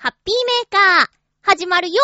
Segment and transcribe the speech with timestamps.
[0.00, 0.34] ハッピー
[0.70, 1.08] メーカー、
[1.42, 1.96] 始まるよ。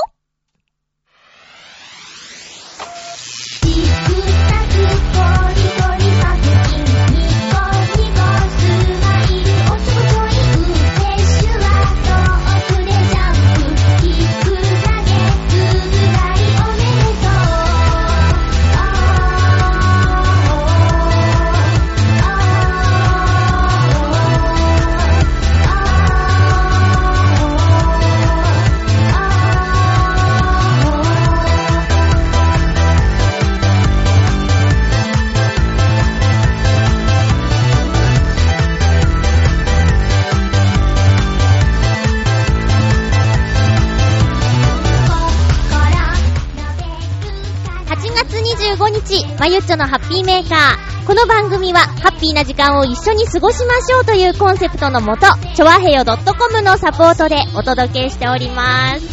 [49.39, 51.07] まゆっちょのハッピーメーカー。
[51.07, 59.05] この番組は、ハッピーな時間を一緒に過ごしましょうというコンセプトのもと、ちょわへよ .com のサポートでお届けしております。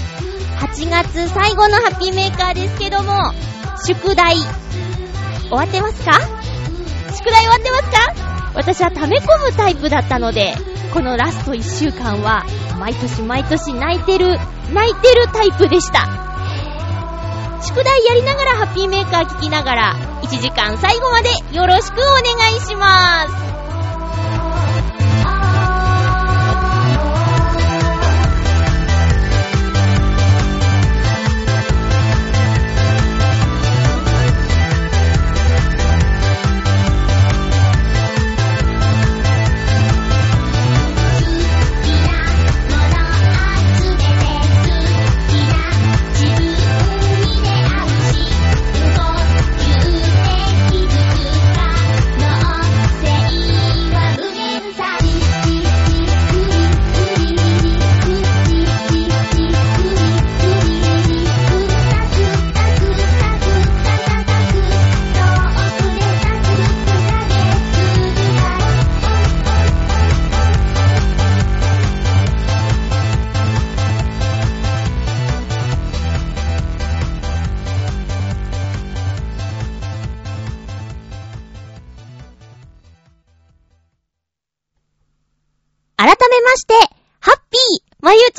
[0.64, 3.34] 8月最後のハッピーメーカーですけども、
[3.84, 4.36] 宿題、
[5.50, 6.14] 終わってますか？
[7.16, 8.52] 宿題終わってますか？
[8.54, 10.54] 私は溜め込むタイプだったので、
[10.94, 12.46] このラスト1週間は、
[12.80, 14.38] 毎年毎年泣いてる、
[14.72, 16.31] 泣いてるタイプでした。
[17.62, 23.51] 宿題やりながらハッピーメーカー聞きながら、1時間最後までよろしくお願いします。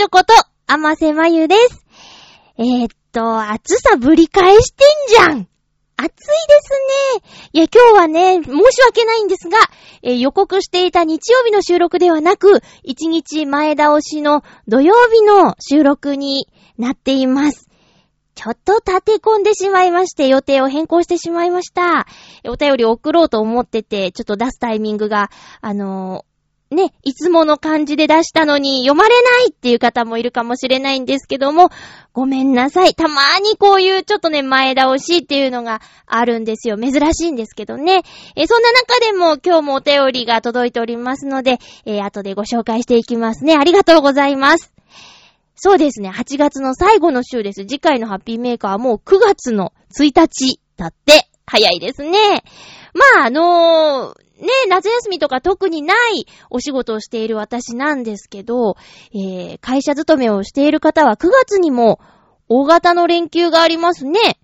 [0.03, 0.33] ーまゆちょこと、
[0.67, 1.87] あませまゆです。
[2.59, 5.49] えー、っと、暑さぶり返してんじゃん
[5.97, 7.51] 暑いですね。
[7.53, 9.59] いや、今日はね、申し訳ないんですが、
[10.03, 16.49] えー予告していた日曜日の収録ではなく、1日前倒しの土曜日の収録に
[16.79, 17.69] なっています。
[18.35, 22.07] ちょっと立て込んでしまいまして、予定を変更してしまいました。
[22.49, 25.31] お便り送ろうと思ってて、ちょっと出すタイミングが、
[25.61, 26.32] あのー
[26.73, 31.71] ね、いつもの感じで出したのに読まれないっていう方もいるかもしれないんですけども、
[32.13, 32.95] ごめんなさい。
[32.95, 36.77] たまーにこういうちょっとね、前倒しっていうのがあるんですよ。
[36.77, 38.03] 珍しいんですけどね。
[38.37, 43.57] えそんな中でも今日もお便りが届いておりますので、えー後でご紹介していきますね。
[43.57, 44.73] ありがとうございます。
[45.55, 47.61] そうですね、8月の最後の週です。
[47.63, 51.29] 次回のハッピーメーカーはもう9月の1日だって。
[51.47, 52.43] 早いですね。
[52.95, 58.77] まあ、あのーね、夏休みとか特にないお仕事をしている私なんですけど、
[59.15, 62.01] えー、会社勤めをしている方は9月にも
[62.49, 64.39] 大型の連休がありますね。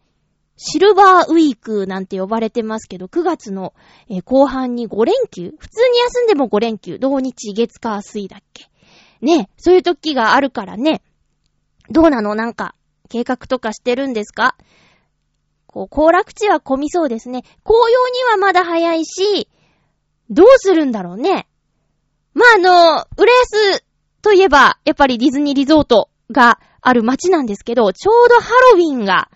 [0.57, 3.75] シルバーウィークなんて呼ばれてますけど、9月の、
[4.09, 5.55] え後半に5連休？
[5.57, 6.99] 普通に休んでも5連休。
[6.99, 8.65] 同日月火水だっけ？
[9.21, 11.03] ね、そういう時があるからね。
[11.91, 12.35] どうなの？
[12.35, 12.75] なんか、
[13.09, 14.57] 計画とかしてるんですか？
[15.67, 17.43] こう、行楽地は混みそうですね。
[17.63, 19.49] 紅葉にはまだ早いし、
[20.31, 21.47] どうするんだろうね。
[22.35, 23.85] まあ、あの、浦安
[24.23, 29.31] といえば、やっぱりディズニーリゾートがある街なんですけど、ちょうどハロウィンが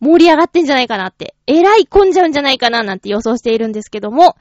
[0.00, 4.36] 盛り上がってんじゃないかなって、えらい混んじゃうんじゃないかななんて予想しているんですけども、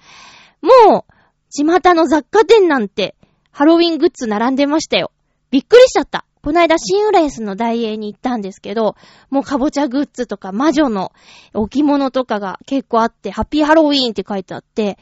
[0.61, 1.13] もう、
[1.51, 3.15] 巷の雑貨店なんて、
[3.51, 5.11] ハロウィングッズ並んでましたよ。
[5.49, 6.25] びっくりしちゃった。
[6.41, 8.95] この間、新浦安の大英に行ったんですけど、
[9.29, 11.11] もうかぼちゃグッズとか魔女の
[11.53, 14.97] 置物とかが結構あって、ハッピーハロウィーンって書いてあって、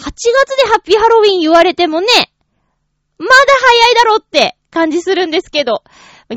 [0.00, 2.06] 8月でハッピーハロウィン言われてもね、
[3.18, 5.82] まだ早いだろって感じするんですけど、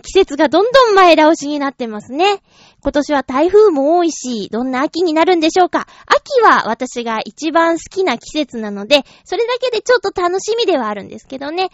[0.02, 2.42] 季節がどんどん前倒しになってますね。
[2.82, 5.88] 今年は台風も多いし、どんな秋になるんでしょうか。
[6.08, 11.70] 秋は私が一番好きな季節なので、それだけでちょっと楽しみではあるんですけどね。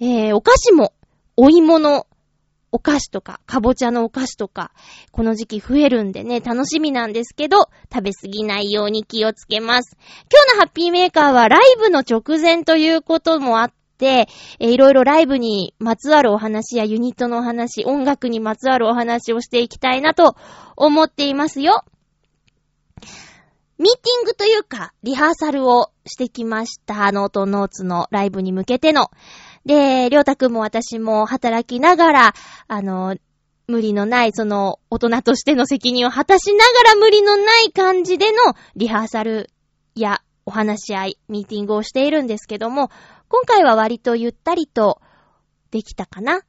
[0.00, 0.92] えー、お菓子も、
[1.36, 2.06] お芋の
[2.72, 4.72] お菓子とか、かぼちゃのお菓子とか、
[5.10, 9.96] この時期増えるんでね、楽しみなんですけど、食べ過ぎないように気をつけます。
[10.32, 14.28] 今日のハッピーメーカーはライブの直前ということもあって、
[14.60, 20.36] え、いろいろライブにまつわるお話やユニットのお話、音楽にまつわるお話をしていきたいなと
[20.76, 21.84] 思っていますよ。
[23.80, 27.10] ミーティングというか、リハーサルをしてきました。
[27.12, 29.10] ノートノーツのライブに向けての。
[29.66, 32.34] で、りょうたくんも私も働きながら、
[32.68, 33.16] あの、
[33.66, 38.38] 無理のない、その、大人としての責任を果たしながら無理のない感じでの
[38.74, 39.50] リハーサル
[39.94, 42.90] やお話し合い、ミーティングをしているんですけども、
[43.28, 45.00] 今回は割とゆったりと
[45.70, 46.40] できたかな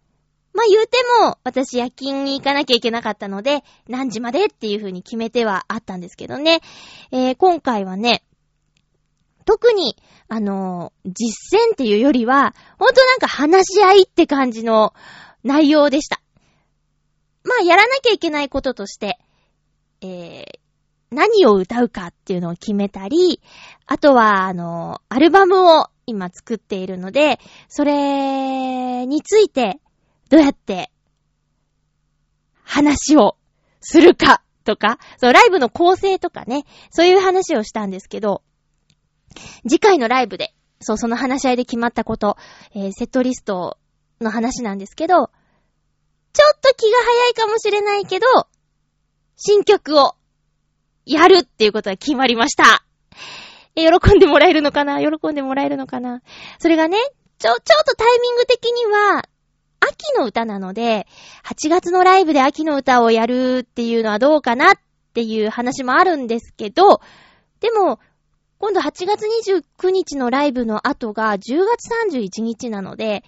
[0.54, 6.62] まあ言うても、私夜勤に行かなきゃいけなかったので、何時までっていう風に決めてはあったんですけどね。
[7.12, 8.24] えー、今回はね、
[9.52, 9.98] 特に、
[10.30, 14.94] あの、実践っていうよりは、ほんとなんか話し合いって感じの
[15.44, 16.22] 内容でした。
[17.44, 19.20] まあやらなきゃいけないこととして、
[20.00, 20.44] えー、
[21.10, 23.42] 何を歌うかっていうのを決めたり、
[23.88, 27.38] あとは、あの、アルバムを今作っているので、
[27.68, 29.82] それについて、
[30.30, 30.94] どうやって
[32.64, 33.36] 話を
[33.82, 38.44] するかとか、そう、ライブの構成とかね、そういう話をしたんですけど、
[39.68, 42.38] 次回のライブで、そう、その話し合いで決まったこと、
[42.74, 43.78] えー、セットリスト
[44.20, 45.16] の話なんですけど、
[46.34, 48.26] ちょっと気が早いかもしれないけど、
[49.36, 50.16] 新曲を
[51.06, 52.86] やるっていうことが決まりました。
[53.76, 55.00] え、喜んでもらえるのかな？
[55.00, 56.22] 喜んでもらえるのかな？
[56.60, 56.98] それがね、
[57.38, 59.24] ちょ、ちょっとタイミング的には、
[59.80, 61.08] 秋の歌なので、
[61.44, 64.76] 8月のライブで秋の歌をやるっていうのはどうかなっ
[65.14, 67.02] ていう話もあるんですけど、
[67.60, 68.00] でも、
[68.62, 69.26] 今度8月
[69.82, 73.24] 29日のライブの後が10月31日なので、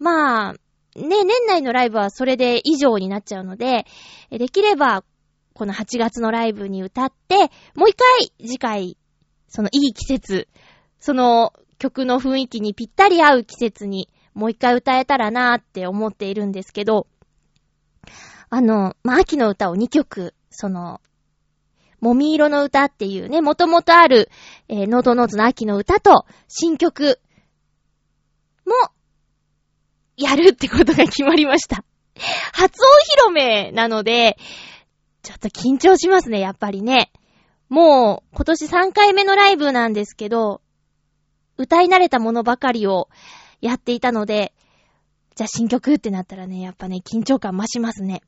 [0.00, 0.52] まあ、
[0.98, 3.84] ね、年内のライブはそれで以上になっちゃうので、
[4.30, 5.04] できれば、
[5.52, 8.96] この8月のライブに歌って、もう一回次回、
[9.48, 10.48] そのいい季節、
[10.98, 17.06] その曲の雰囲気にぴったり合う季節にもう一回歌えたらなーって思っているんですけど、
[18.48, 21.02] あの、まあ、秋の歌を2曲、その、
[22.04, 24.28] もみじ色の歌っていうね、もともとある、
[24.68, 27.18] えー、ノートノーツの秋の歌と、新曲
[28.66, 28.74] も、
[30.18, 31.82] やるってことが決まりました。
[32.52, 32.84] 初お
[33.22, 34.36] 披露目なので、
[35.22, 37.10] ちょっと緊張しますね、やっぱりね。
[37.70, 40.60] もう、今年3回目のライブなんですけど、
[41.56, 43.08] 歌い慣れたものばかりを
[43.62, 44.52] やっていたので、
[45.36, 48.20] じゃあ新曲ってなったらね、やっぱね、緊張感増しますね。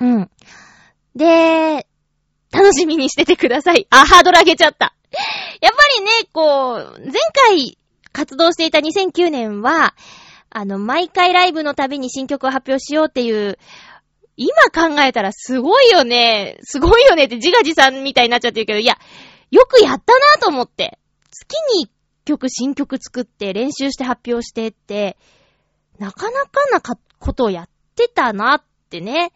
[0.00, 0.30] うん。
[1.16, 1.88] で、
[2.52, 3.86] 楽しみにしててください。
[3.90, 4.94] あ、ハードル上げちゃった。
[5.60, 7.12] やっぱりね、こう、前
[7.48, 7.78] 回
[8.12, 9.94] 活動していた2009年は、
[10.50, 13.58] あの、毎回ライブのたびに新曲を発表しようっていう、
[14.36, 18.98] 今考えたらすごいよね、すごいよねって自画自賛みたいになっちゃってるけど、いや、
[19.50, 20.98] よくやったなと思って。
[21.30, 21.90] 月に
[22.24, 25.16] 曲、新曲作って練習して発表してって、
[25.98, 29.32] なかなかなかことをやってたなってね。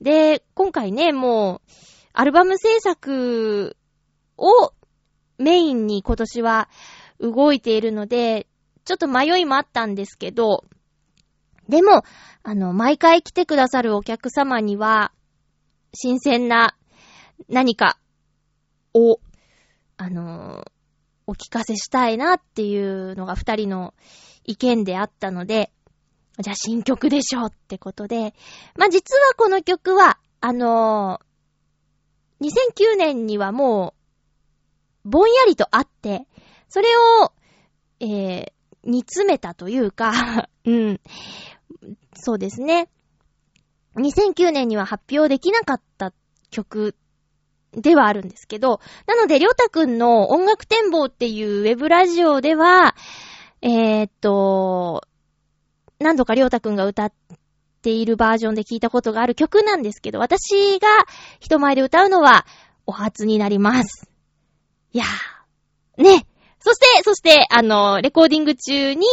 [0.00, 1.70] で、今回ね、もう、
[2.18, 3.76] アルバム制作
[4.38, 4.72] を
[5.36, 6.70] メインに今年は
[7.20, 8.46] 動いているので、
[8.86, 10.64] ちょっと迷いもあったんですけど、
[11.68, 12.04] でも、
[12.42, 15.12] あの、毎回来てくださるお客様には、
[15.92, 16.74] 新鮮な
[17.50, 17.98] 何か
[18.94, 19.20] を、
[19.98, 20.64] あの、
[21.26, 23.92] お聞かせしたいなっていうのが二人の
[24.44, 25.70] 意見であったので、
[26.38, 28.32] じゃあ新曲でしょうってことで、
[28.74, 31.25] まあ、実はこの曲は、あのー、
[32.40, 33.94] 2009年にはも
[35.04, 36.26] う、ぼんやりとあって、
[36.68, 36.88] それ
[37.22, 37.32] を、
[38.00, 38.52] えー、
[38.84, 41.00] 煮詰めたというか うん、
[42.14, 42.88] そうですね。
[43.96, 46.12] 2009年には発表できなかった
[46.50, 46.94] 曲
[47.72, 52.94] ではあるんですけど、なので、りょうたくんの音楽展望っていうウェブラジオでは、
[53.62, 55.02] えー、っと、
[55.98, 57.16] 何度かりょうたくんが歌って
[57.86, 60.88] ているバージョンで聞いたことがある曲なんですけど、私が
[61.38, 62.44] 人前で歌うのは
[62.84, 64.10] お初になります。
[64.92, 66.26] いやー、ね。
[66.58, 69.06] そして、そして、あの、レコーディング中に、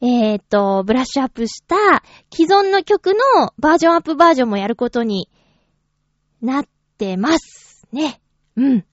[0.00, 1.76] えー、っと、ブラッシュアップした
[2.34, 5.28] 既存の曲のバージョンアップバージョンもやることに
[6.40, 6.64] なっ
[6.98, 7.86] てます。
[7.92, 8.20] ね。
[8.56, 8.84] うん。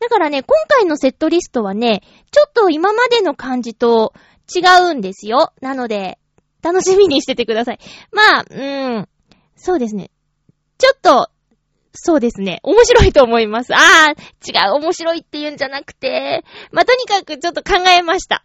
[0.00, 4.12] だからね、今回のセットリストはね、ちょっと今までの感じと
[4.52, 5.52] 違うんですよ。
[5.60, 6.18] なので、
[6.62, 7.78] 楽しみにしててください。
[8.12, 9.08] まあ、うーん。
[9.56, 10.10] そうですね。
[10.78, 11.30] ちょっと、
[11.92, 12.60] そうですね。
[12.62, 13.74] 面白いと思います。
[13.74, 18.44] ああ、違う、面白いって言うんじゃなくて、まあ、とにかくちょっと考えました。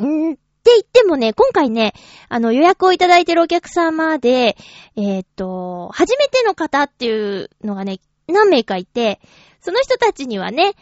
[0.00, 1.92] んーって言ってもね、今回ね、
[2.28, 4.56] あの予約をいただいてるお客様で、
[4.96, 7.98] えー、っと、初めての方っていうのがね、
[8.28, 9.20] 何名かいて、
[9.60, 10.74] その人たちにはね、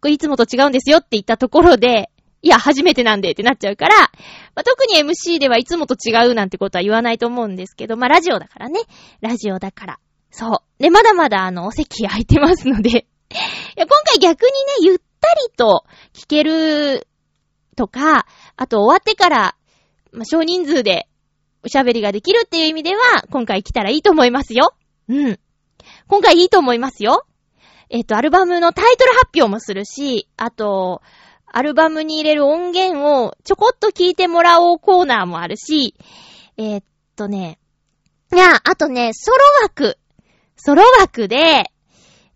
[0.00, 2.10] これいつもと違うんですよって言ったところで、
[2.42, 4.10] いや、初めてなんでってなっちゃうから、
[4.54, 8.80] まあ、特に MC ではいつもと違うなんてことは言わないと思うんですけど、まあ、ラジオだからね。
[9.20, 9.98] ラジオだから。
[10.30, 10.82] そう。
[10.82, 12.92] で、まだまだあの、お席空いてますので い
[13.76, 17.06] や、今回逆にね、ゆったりと聞ける
[17.76, 18.26] とか、
[18.56, 19.56] あと終わってから、
[20.12, 21.08] まあ、少人数で
[21.62, 24.74] おしゃべりができるっていう意味では、今回来たらいいと思いますよ。
[25.08, 25.38] うん。
[26.08, 27.26] 今回いいと思いますよ。
[27.88, 31.02] えっ、と、アルバムのタイトル発表もするし、あと、
[31.52, 35.94] アルバムに入れる音源をちょこっと聞いてもらおうコーナーもあるし、
[36.56, 36.82] えっ
[37.16, 37.58] とね、
[38.32, 39.98] いや、あとね、ソロ枠。
[40.56, 41.72] ソロ枠で、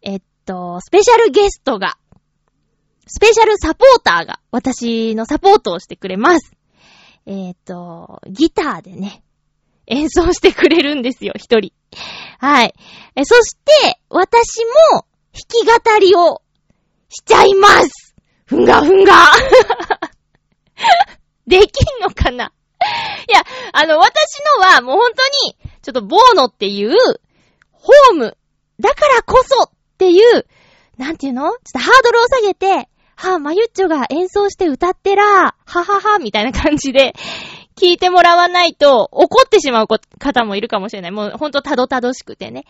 [0.02, 1.96] えっと、スペシャルゲストが、
[3.06, 6.52] スペシャルサポーターが私のサポートをしてくれます。
[7.26, 9.22] えっと、ギターでね、
[9.86, 11.72] 演奏してくれるんですよ、一人。
[12.38, 12.74] はい。
[13.14, 16.42] え、そして、私も弾き語りを
[17.08, 18.03] しちゃいます
[18.46, 19.12] ふんがふんが
[21.46, 22.52] できんのかな？
[23.28, 26.94] いや、あの、私のはもう本当に、ちょっとボーノっていう、
[27.72, 28.36] ホーム、
[28.80, 30.46] だからこそっていう、
[30.98, 31.50] なんていうの？
[31.50, 37.14] ちょっとハードルを下げて、はぁ、まゆっちょが演奏して歌ってら、ははは、みたいな感じで、
[37.76, 41.10] 聞いてもらわないと、怒ってしまう方もいるかもしれない。
[41.10, 42.64] もうほんとたどたどしくてね。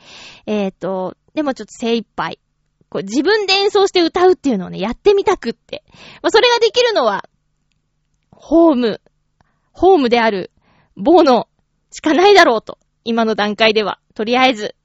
[0.47, 2.39] えっ、ー、と、でもちょっと精一杯。
[2.95, 5.83] こう自分で演奏して歌うっていうのをね、やってみたくって。
[6.23, 7.29] まあ、それができるのは、
[8.31, 9.01] ホーム、
[9.73, 10.53] ホームである、
[10.95, 11.49] 棒の
[11.91, 12.79] しかないだろうと。
[13.03, 13.99] 今の段階では。
[14.15, 14.77] とりあえず。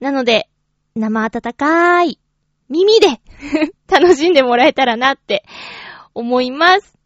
[0.00, 0.50] なので、
[0.94, 2.20] 生温かい
[2.68, 3.22] 耳で
[3.88, 5.42] 楽しんでもらえたらなって
[6.12, 6.98] 思います。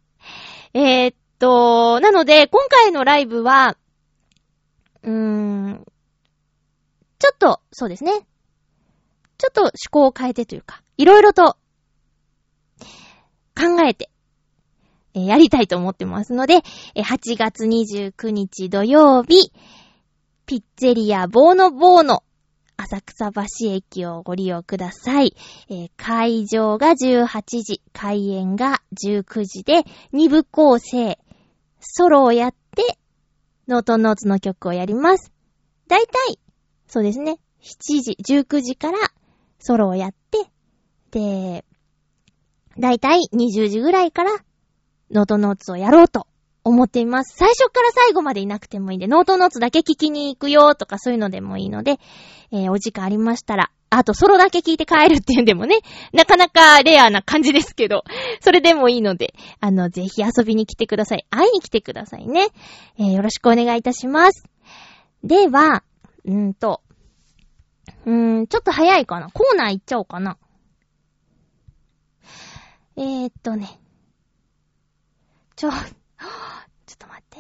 [0.74, 3.76] えー、っと、なので、今回のライブは、
[5.04, 5.86] うーん、
[7.20, 8.26] ちょっと、そうですね。
[9.40, 11.56] ちょっと趣向を変えてというか、いろいろと
[13.56, 14.10] 考えて、
[15.14, 16.58] え、やりたいと思ってますので、
[16.94, 19.50] え、8月29日土曜日、
[20.44, 22.22] ピッツェリアボーノボーノ
[22.76, 25.34] 浅草橋駅をご利用ください。
[25.70, 31.18] えー、会場が18時、開演が19時で、2部構成、
[31.80, 32.98] ソロをやって、
[33.68, 35.32] ノートノーツの曲をやります。
[35.88, 36.38] だいたい、
[36.88, 38.98] そうですね、7時、19時から
[39.60, 40.50] ソロをやって、
[41.12, 41.64] で、
[42.78, 44.32] だいたい20時ぐらいから、
[45.10, 46.26] ノートノーツをやろうと
[46.64, 47.36] 思っています。
[47.36, 51.98] 最初から最後までいなくてもいいんで、ノートノーツだけ聞きに行くよとかそういうのでもいいので、
[52.52, 55.78] えー、お時間ありましたら、あとソロだけ聞いて帰るっていうんでもね、
[56.12, 58.04] なかなかレアな感じですけど、
[58.40, 61.26] それでもいいので、あの、ぜひ遊びに来てください。
[61.30, 62.48] 会いに来てくださいね。
[62.98, 64.44] えー、よろしくお願いいたします。
[65.24, 65.82] では、
[66.24, 66.82] うーと、
[68.06, 69.30] うーん、ちょっと早いかな。
[69.30, 70.38] コーナー行っちゃおうかな。
[72.96, 73.80] えー、っとね。
[75.56, 77.38] ちょ、 ちょっと待って。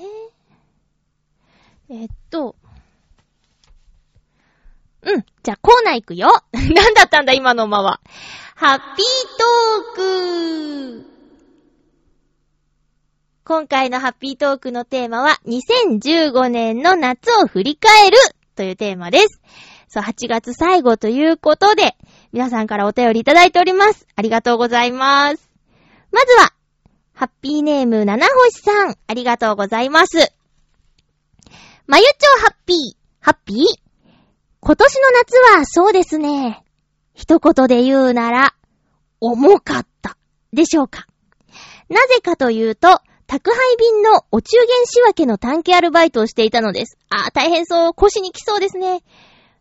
[1.90, 2.56] え、っと、
[5.02, 5.24] うん。
[5.42, 6.28] じゃあコーナー行くよ。
[6.52, 8.00] なんだったんだ今の間は。
[8.54, 9.06] ハッピー
[9.38, 11.10] トーク
[13.44, 18.16] 今回のハッピートークのテーマは、2015年の夏を振り返る
[18.54, 19.40] というテーマです。
[19.92, 21.96] そう、8月最後ということで、
[22.32, 24.06] 皆さんからお便りいただいております。
[24.14, 25.50] ありがとうございます。
[26.12, 26.52] まずは、
[27.12, 30.32] ハッピーネーム七星さん、ありがとうございます。
[31.88, 32.76] まゆちょハッピー、
[33.18, 33.56] ハッピー？
[34.60, 36.62] 今年の夏はそうですね。
[37.14, 38.54] 一言で言うなら、
[39.20, 40.16] 重かった。
[40.52, 41.08] でしょうか。
[41.88, 46.96] なぜかというと、宅配便のお中元仕分けの短期アルバイトをしていたのです。
[47.08, 47.94] ああ、大変そう。
[47.94, 49.02] 腰に来そうですね。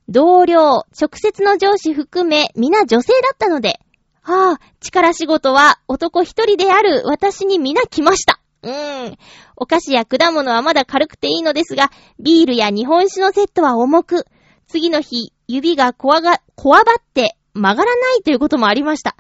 [0.09, 3.79] 同僚、直接の上司含め、皆女性だったので、
[4.23, 8.41] はあ、力仕事は男一人である私に皆来ました。
[8.63, 9.17] うーん。
[9.55, 14.25] お菓子や果物はまだ軽くていいのですが、ビールや日本酒のセットは重く、
[14.67, 19.15] 次の日、指がこわが、こわばって曲がらないということもありました。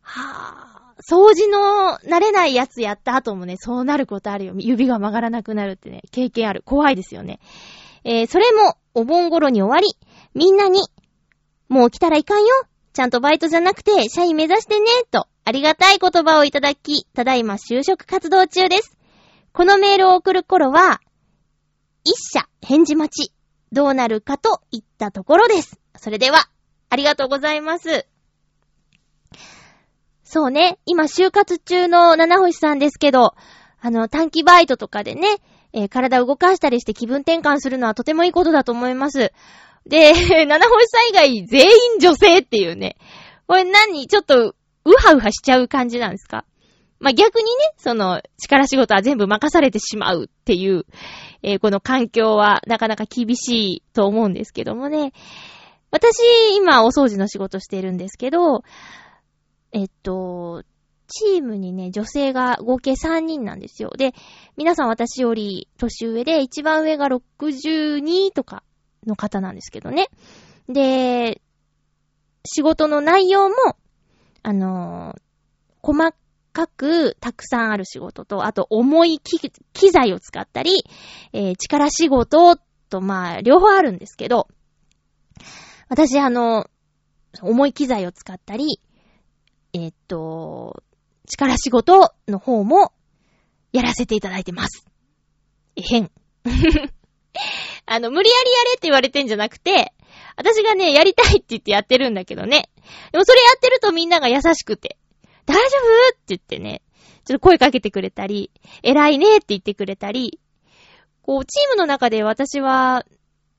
[0.00, 4.54] はぁ、掃除の慣れないやつやった後もね、そうなることあるよ。
[4.56, 6.62] 指が曲がらなくなるってね、経験ある。
[6.64, 7.40] 怖いですよね。
[8.04, 9.96] えー、それも、お盆頃に終わり、
[10.34, 10.80] みんなに、
[11.68, 12.46] もう来たらいかんよ
[12.92, 18.96] ちゃんとバイトじゃなくて、社員目指してね、と、ありがたい言葉をいただき、ただいま就職活動中です。
[19.52, 21.00] このメールを送る頃は、
[22.04, 23.32] 一社返事待ち、
[23.72, 25.80] どうなるかといったところです。
[25.96, 26.48] それでは、
[26.90, 28.06] ありがとうございます。
[30.24, 33.34] そうね、今就活中の七星さんですけど、
[33.80, 35.38] あの、短期バイトとかでね、
[35.72, 39.32] えー、体を動かしたりして気分転換するのはとてもいいことだと思います。
[39.86, 40.12] で、
[40.46, 41.68] 七星さん以外全員
[42.00, 42.96] 女性っていうね。
[43.46, 46.44] これ何ちょっと、うはうはしちゃう感じなんですか？
[47.00, 50.86] まあ、逆にね、その、力仕事は全部任されてしまうっていう、
[51.42, 55.12] えー、この環境はなかなか厳しいと思うんですけどもね。
[55.90, 56.20] 私、
[56.56, 58.62] 今、お掃除の仕事してるんですけど、
[59.72, 60.62] えっと、
[61.12, 63.90] チームにね、女性が合計3人なんですよ。
[63.96, 64.14] で、
[64.56, 68.62] 皆さん私より年上で、一番上が62とか
[69.06, 70.08] の方なんですけどね。
[70.68, 71.42] で、
[72.46, 73.54] 仕事の内容も、
[74.42, 75.20] あのー、
[75.82, 76.14] 細
[76.52, 80.84] かくたくさんある仕事と、あと重い機材を使ったり、
[81.34, 82.56] えー、力仕事
[82.88, 84.48] と、まあ、両方あるんですけど、
[85.88, 86.70] 私あの、
[87.42, 88.80] 重い機材を使ったり、
[89.74, 90.82] え、っと、
[91.32, 92.92] 力仕事の方も
[93.72, 94.86] やらせていただいてます。
[95.76, 96.10] えへん。
[97.86, 99.92] あの、無理やりやれって言われてんじゃなくて、
[100.36, 102.68] 私がね、やりたいって言ってやってるんだけどね。
[103.12, 104.98] でもそれやってるとみんなが優しくて、
[105.46, 106.82] 大丈夫って言ってね、
[107.24, 108.50] ちょっと声かけてくれたり、
[108.82, 110.38] 偉いねって言ってくれたり、
[111.22, 113.06] こう、チームの中で私は、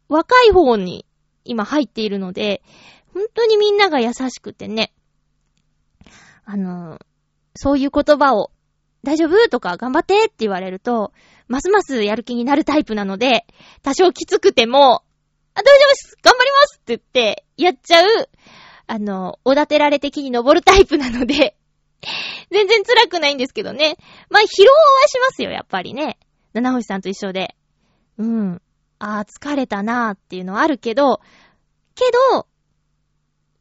[0.10, 1.06] 若い方に
[1.44, 2.62] 今入っているので、
[3.14, 4.94] 本当にみんなが優しくてね、
[6.46, 7.00] あの、
[7.56, 8.52] そういう言葉を、
[9.04, 9.50] 大丈夫？
[9.50, 10.26] とか頑張って？
[10.26, 11.12] って言われると、
[11.48, 13.46] ますますやる気になるタイプなので、
[13.82, 15.04] 多少きつくても、
[15.56, 18.30] あ、大丈夫です頑張りますって言って、やっちゃう、
[18.88, 21.56] あの、おだてられて木に登るタイプなので、
[22.52, 23.98] 全然辛くないんですけどね。
[24.30, 26.18] まあ、疲労はしますよ、やっぱりね。
[26.54, 27.56] 七星さんと一緒で。
[28.18, 28.62] うん。
[29.00, 31.22] ああ、疲れたなーっていうのはあるけど、
[31.96, 32.48] けど、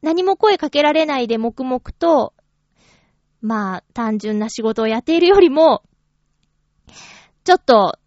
[0.02, 2.34] 何も声かけられないで黙々と、
[3.42, 5.82] まあ、単純な仕事をやっているよりも、
[7.44, 7.98] ちょっと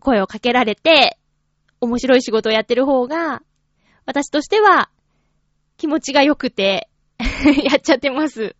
[0.00, 1.18] 声をかけられて、
[1.80, 3.42] 面白い仕事をやってる方が、
[4.06, 4.88] 私としては
[5.76, 6.88] 気持ちが良くて
[7.18, 8.54] やっちゃってます。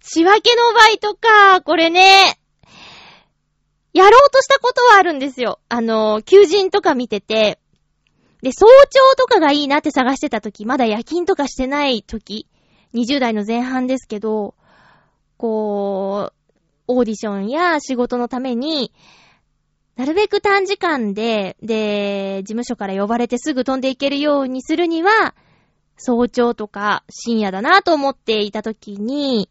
[0.00, 2.38] 仕分けのバイトか、これね、
[3.94, 5.60] やろうとしたことはあるんですよ。
[5.68, 7.58] あの、求人とか見てて、
[8.42, 12.48] で、早朝とかがいいなって探してた時、まだ夜勤とかしてない時、
[12.94, 14.54] 20代の前半ですけど、
[15.42, 16.34] こう、
[16.86, 18.92] オーディションや仕事のために、
[19.96, 25.34] なるべく短時間で、で、事務所から呼ばれてすぐ飛んでいけるようにするには、
[25.96, 29.50] 早朝とか深夜だなと思っていた時に、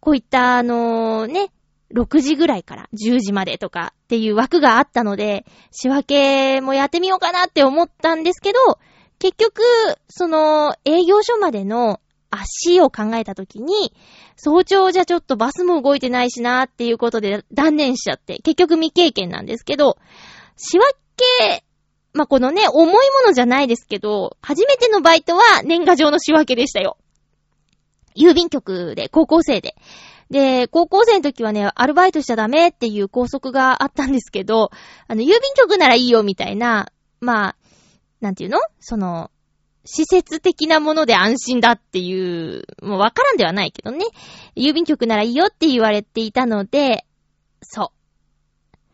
[0.00, 1.52] こういったあのね、
[1.94, 8.78] 6時ぐらいから10時までとかっていう枠があったので、仕分けもやってみようかなって思ったんですけど、
[9.18, 9.62] 結局、
[10.10, 12.00] その営業所までの
[12.40, 13.94] 足を考えたときに、
[14.36, 19.98] 早朝じゃちょっとバスも動いてないしなーっていうことで断念しちゃって、結局未経験なんですけど、
[20.56, 21.64] 仕分け、
[22.12, 26.96] まあ、このね、重いものじゃないですけど、初めてのバイトは年賀状の仕分けでしたよ。
[28.16, 29.74] 郵便局で、高校生で。
[30.30, 34.70] で、高校生の時はね、アルバイトしちゃダメっていう拘束があったんですけど、
[35.08, 37.56] あの、郵便局ならいいよみたいな、まあ、
[38.20, 38.60] なんていうの？
[38.80, 39.30] その、
[39.84, 44.06] 施設的なもので安心だっていう、もうわからんではないけどね。
[44.56, 47.04] 郵便局ならいいよって言われていたので、
[47.62, 47.88] そう。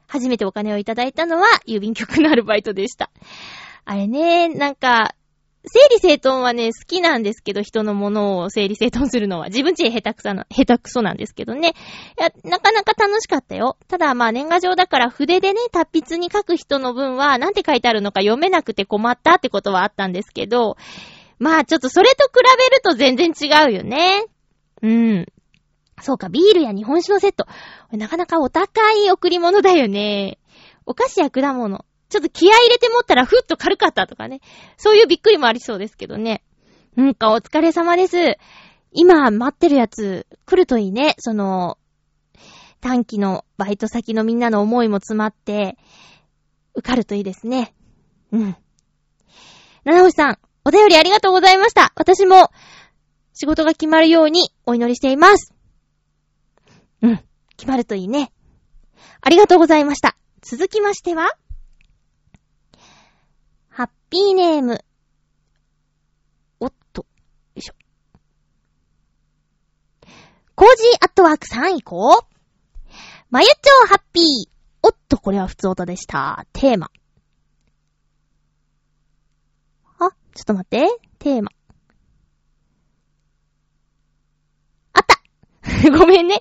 [0.08, 3.10] 初めてお金をいただいたのは郵便局のアルバイトでした。
[3.84, 5.14] あれね、なんか、
[5.62, 9.48] 整理整頓はね、好きなんですけど、人のものを整理整頓するのは。
[9.48, 11.74] 自分ち下手くそな、下手くそなんですけどね。
[12.18, 13.76] いや、なかなか楽しかったよ。
[13.86, 20.78] ただ、まあ、年賀状だから筆でね、達筆に書く人の分は、なんて書いてあるのか読めなくて困ったってことはあったんですけど、
[21.38, 24.24] まあ、ちょっとそれと比べると全然違うよね。
[24.82, 25.26] うん。
[26.00, 27.46] そうか、ビールや日本酒のセット。
[27.92, 30.38] なかなかお高い贈り物だよね。
[30.86, 31.84] お菓子や果物。
[32.10, 34.40] ちょっと気合入れて持ったらふっと軽かったとかね。
[34.76, 36.42] そういうびっくりもありそうですけどね。
[36.96, 38.36] なんかお疲れ様です。
[38.92, 41.14] 今待ってるやつ来るといいね。
[41.18, 41.78] その、
[42.80, 45.76] 短期のバイト先のみんなの思いも詰まって、
[46.74, 47.74] 受かるといいですね。
[48.32, 48.56] うん。
[49.84, 51.92] 七星さん、お便りありがとうございました。
[51.94, 52.50] 私も
[53.34, 55.54] 仕事が決まるようにお祈りしています。
[57.02, 57.20] うん。
[57.56, 58.32] 決まるといいね。
[59.20, 60.16] ありがとうございました。
[60.42, 61.30] 続きましては
[64.10, 64.84] ピーネーム。
[66.58, 67.06] おっと、よ
[67.54, 67.74] いしょ。
[70.56, 72.92] コージーアットワークさん行こう。
[73.30, 74.24] まゆちょうハッピー。
[74.82, 76.44] おっと、これはふつおたでした。
[76.52, 76.90] テーマ。
[80.00, 80.88] あ、ちょっと待って。
[81.20, 81.52] テーマ。
[84.92, 85.22] あった
[85.96, 86.40] ごめんね。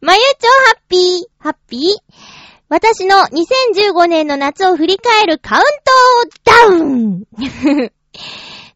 [0.00, 1.28] まゆちょうハッピー。
[1.38, 2.43] ハッピー。
[2.68, 7.24] 私の2015年の夏を振り返るカウントダウン！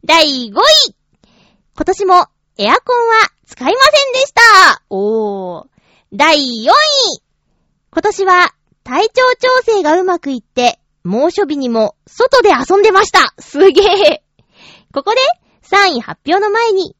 [0.05, 0.95] 第5位。
[1.75, 4.83] 今年もエアコンは使いませんでした。
[4.89, 5.65] おー。
[6.13, 7.21] 第4位。
[7.91, 13.33] 今年は体調調整がうまくいって、猛暑日にも外で遊んでました。
[13.39, 14.23] すげえ。
[14.93, 15.17] ここで
[15.63, 16.95] 3位発表の前に、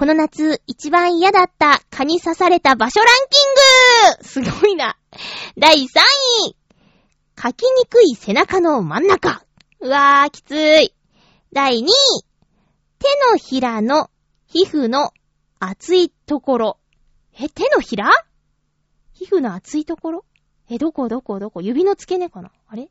[0.00, 3.06] この夏一番嫌だった蚊に刺された場所ラン
[4.32, 4.96] キングすごいな。
[5.58, 5.80] 第3
[6.46, 6.56] 位
[7.36, 9.44] 書きにくい背中の真ん中。
[9.78, 10.94] うわー、きつい。
[11.52, 11.86] 第2位
[12.98, 14.10] 手のひらの
[14.46, 15.10] 皮膚の
[15.58, 16.78] 厚いところ。
[17.38, 18.08] え、手のひら？
[19.12, 20.24] 皮膚の厚いところ？
[20.70, 21.08] え、どこ？
[21.08, 21.38] どこ？
[21.38, 21.60] どこ？
[21.60, 22.50] 指の付け根かな？
[22.68, 22.88] あれ？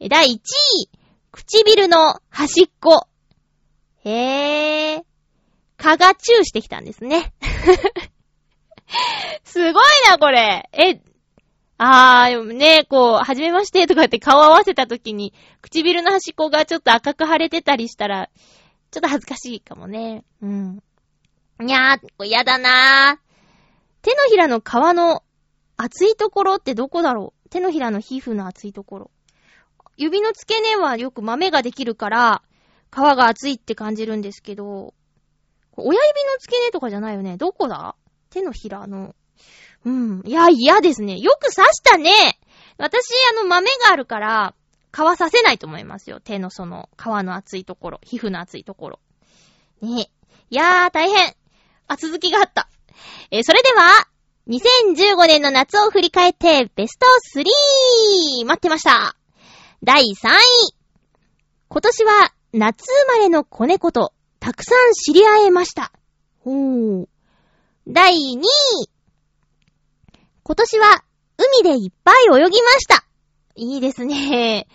[0.00, 0.38] え、第1位
[1.32, 3.06] 唇の端っこ。
[4.04, 5.09] へー。
[5.80, 7.32] 蚊がチューしてきたんですね。
[9.44, 10.68] すごいな、これ。
[10.72, 11.00] え、
[11.78, 18.28] あー、でもね、こう、はじめましてとかって顔合わせた時に、唇の端っこがちょっと赤く腫れてたりしたら、
[18.90, 20.24] ちょっと恥ずかしいかもね。
[20.42, 20.82] うん。
[21.58, 23.18] にゃー、嫌だなー。
[24.02, 24.62] 手のひらの皮
[24.94, 25.22] の
[25.76, 27.48] 厚いところってどこだろう？
[27.48, 29.10] 手のひらの皮膚の厚いところ。
[29.96, 32.42] 指の付け根はよく豆ができるから、
[32.90, 34.94] 皮が厚いって感じるんですけど、
[35.80, 37.36] 親指の付け根とかじゃないよね。
[37.36, 37.96] どこだ？
[38.30, 39.14] 手のひらの。
[39.84, 40.22] うん。
[40.24, 41.18] いや、嫌ですね。
[41.18, 42.38] よく刺したね。
[42.76, 44.54] 私、あの、豆があるから、
[44.92, 46.20] 皮刺せないと思いますよ。
[46.20, 49.00] 手のその、皮の厚いところ、皮膚の厚いところ。
[49.80, 50.10] ね
[50.50, 51.34] いやー、大変。
[51.86, 52.68] あ、続きがあった。
[53.30, 54.08] えー、それでは、
[54.48, 57.06] 2015年の夏を振り返って、ベスト
[58.42, 58.46] 3!
[58.46, 59.16] 待ってました。
[59.82, 60.74] 第3位。
[61.68, 65.92] 今年は、夏生まれの子猫と、たくさん知り合えました。
[66.40, 67.06] ほー。
[67.86, 68.90] 第2位。
[70.42, 71.04] 今年は、
[71.62, 73.04] 海でいっぱい泳ぎました。
[73.54, 74.66] いいですね。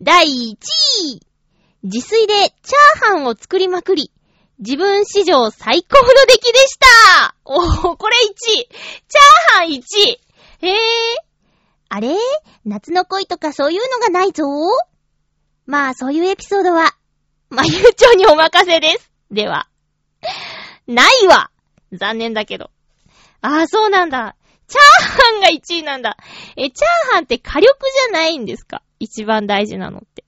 [0.00, 1.20] 第1位。
[1.84, 4.12] 自炊でチャーハンを作りまくり、
[4.58, 8.34] 自分史上最高の出来でしたおー、これ1位。
[8.34, 10.20] チャーハン1位。
[10.66, 10.78] へぇー。
[11.90, 12.16] あれ？
[12.64, 14.44] 夏の恋とかそういうのがないぞ？
[15.66, 16.96] まあ、そういうエピソードは、
[17.50, 19.11] まゆうちょにお任せです。
[19.32, 19.66] では。
[20.86, 21.50] ないわ
[21.92, 22.70] 残念だけど。
[23.40, 24.36] ああ、そうなんだ。
[24.68, 26.16] チャーハンが1位なんだ。
[26.56, 27.76] え、チャーハンって火力
[28.08, 28.82] じゃないんですか？
[29.00, 30.24] 一番大事なのって。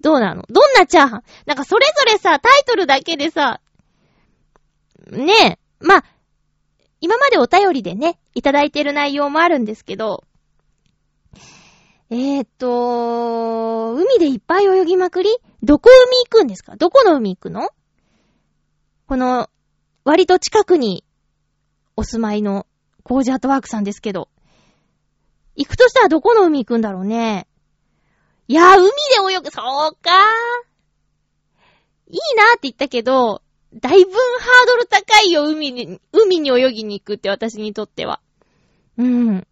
[0.00, 0.44] どうなの？
[0.48, 1.22] どんなチャーハン？
[1.46, 3.60] なんかそれぞれさ、タイトルだけでさ、
[5.10, 6.04] ねえ、まあ、
[7.00, 10.24] 今までお便りでね、いただいてる内容もあるんですけど、
[12.10, 15.30] えー、っと、海でいっぱい泳ぎまくり？
[15.62, 16.76] どこ海行くんですか？
[16.76, 17.68] どこの海行くの？
[19.10, 19.50] この、
[20.04, 21.02] 割と近くに
[21.96, 22.68] お住まいの
[23.02, 24.28] コージアートワークさんですけど。
[25.56, 27.48] 行くとしたらどこの海行くんだろうね？
[28.46, 28.92] いやー、海で
[29.34, 30.10] 泳ぐ、そうか
[32.06, 33.42] いいなーって言ったけど、
[33.74, 38.20] だいぶハードル高いよ、海に、海に泳ぎに行くって私にとっては。
[38.96, 39.44] うん。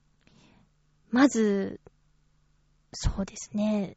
[1.10, 1.80] まず、
[2.92, 3.96] そうですね。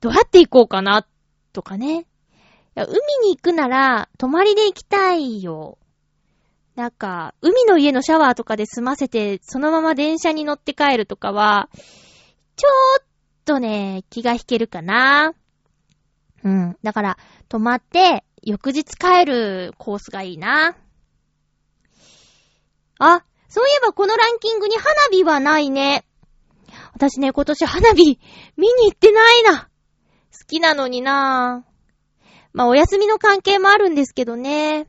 [0.00, 1.06] どうやって行こうかな、
[1.54, 2.04] とかね。
[2.74, 2.86] 海
[3.22, 5.78] に行くなら、泊まりで行きたいよ。
[6.74, 11.68] なんか、海の家のシャワーとかで済ませて、そのまま電車に乗って帰るとかは、
[12.56, 12.68] ちょ
[13.00, 13.04] っ
[13.44, 15.34] とね、気が引けるかな。
[16.44, 16.76] うん。
[16.82, 20.76] だから、泊まって、翌日帰るコースがいいな。
[22.98, 26.04] あ、そういえばこのランキングに花火はないね。
[26.94, 28.18] 私ね、今年花火
[28.56, 29.64] 見に行ってないな。
[29.64, 29.68] 好
[30.46, 31.71] きなのになぁ。
[32.52, 34.86] まあ、お休みの関係もあるんですけどね。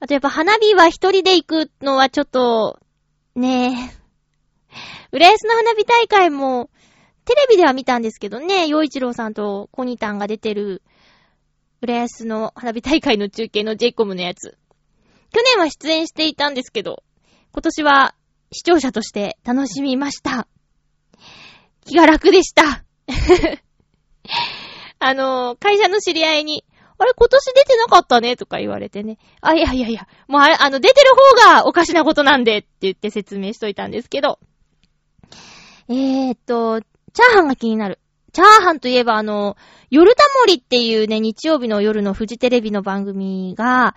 [0.00, 2.80] あとやっぱ花火は一人で行くのはちょっと、
[3.34, 4.02] ねえ。
[5.12, 6.70] 浦安の花火大会も、
[7.24, 10.82] テレビでは見たんですけどね、洋一郎さんとコニタンが出てる、
[11.82, 14.56] 浦安の花火大会の中継の j イコムのやつ。
[15.32, 17.02] 去年は出演していたんですけど、
[17.52, 18.14] 今年は
[18.52, 20.46] 視聴者として楽しみました。
[21.84, 22.84] 気が楽でした。
[25.04, 26.64] あの、会社の知り合いに、
[26.98, 29.18] あれ今年出てなかったねとか言われてね。
[29.40, 31.10] あ、いやいやいや、もうあれ、あの、出てる
[31.44, 34.38] 方がおかしなことなんでって言って説明しといたんですけど。
[35.88, 37.98] えーっと、チャーハンが気になる。
[38.32, 39.56] チャーハンといえばあの、
[39.90, 43.94] 夜たもりっていうね、日曜日の夜のフジテレビの番組が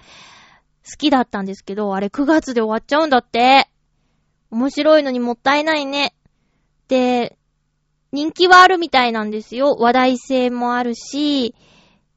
[0.83, 3.69] 好きだったんですけど、あれ9月で終わっちゃうんだって。
[4.51, 6.15] 面白いのにもったいないね。
[6.87, 7.37] で、
[8.15, 9.75] 人気はあるみたいなんですよ。
[9.77, 11.53] 話題性もあるし、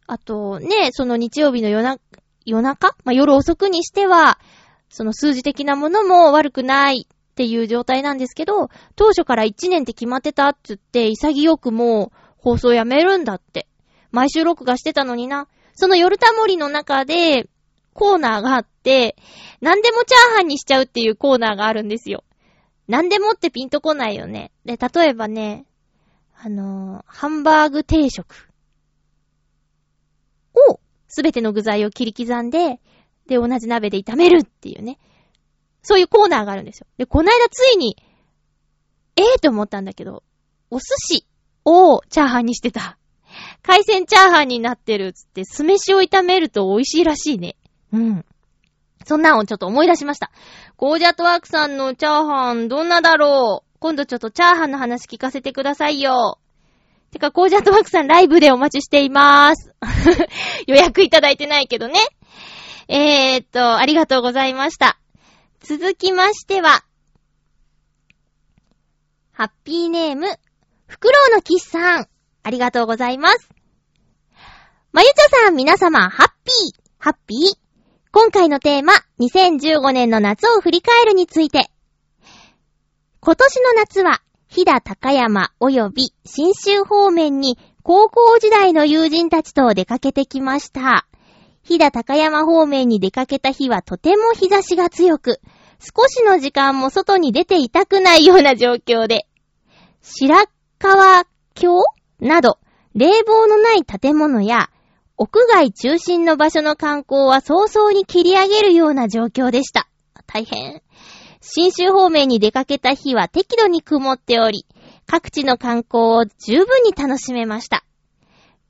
[0.06, 1.98] あとね、その日曜日の夜な、
[2.46, 2.96] 夜中？
[3.04, 4.38] まあ、夜遅くにしては、
[4.88, 13.66] その数字的なものも悪くないっていう状態なんですけど、当初から1年って決まってたって言って、潔くもう放送やめるんだって。
[14.12, 15.48] 毎週録画してたのにな。
[15.74, 17.48] その夜たもりの中で、
[17.92, 19.16] コーナーがあって、
[19.60, 22.22] 何でもチャーハンにしちゃうっていうコーナーがあるんですよ。
[22.86, 24.52] 何でもってピンとこないよね。
[24.64, 25.66] で、例えばね、
[26.40, 28.48] あのー、ハンバーグ定食
[30.70, 32.80] をすべての具材を切り刻んで、
[33.26, 34.98] で、同じ鍋で炒めるっていうね。
[35.82, 36.86] そういうコーナーがあるんですよ。
[36.96, 37.96] で、こないだついに、
[39.16, 40.22] ええー、と思ったんだけど、
[40.70, 41.26] お寿司
[41.64, 42.98] をチャーハンにしてた。
[43.62, 47.56] 海鮮チャーハンになってるつって、酢飯を炒めると美味しいらしいね。
[47.92, 48.24] うん。
[49.04, 50.30] そんなんをちょっと思い出しました。
[50.76, 53.67] ゴージャットワークさんのチャーハン、どんなだろう？
[53.80, 56.38] 今度ちょっとチャーハンの話聞かせてくださいよ。
[57.10, 59.74] てか、ゴージャットワークさんライブでお待ちしていまーす。
[60.66, 62.00] 予約いただいてないけどね。
[62.88, 64.98] えーっと、ありがとうございました。
[65.60, 66.84] 続きましては、
[69.32, 70.26] ハッピーネーム、
[70.86, 72.08] フクロウのキスさん。
[72.42, 73.48] ありがとうございます。
[74.90, 77.38] まゆちょさん、皆様、ハッピー、ハッピー。
[78.10, 81.70] 今回のテーマ、2015年の夏を振り返るについて。
[83.20, 91.06] 今年の夏は、飛騨高山及び新州方面に高校時代の友人たちと出かけてきました。
[91.62, 95.40] 飛騨高山方面に出かけた日はとても日差しが強く、
[95.80, 99.26] 少しの時間も外に出ていたくないような状況で、
[100.00, 100.44] 白
[100.78, 101.72] 川橋
[102.20, 102.58] など、
[102.94, 104.70] 冷房のない建物や、
[105.16, 109.88] 屋外中心の場所の観光は早々に切り上げるような状況でした。
[110.26, 110.82] 大変。
[111.40, 114.66] 新州方面に出かけた日は適度に曇っており、
[115.06, 117.84] 各地の観光を十分に楽しめました。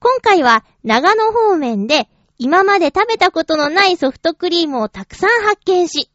[0.01, 6.11] 今回は長野方面で今まで食べたことのないソフトクリームをたくさん発見し、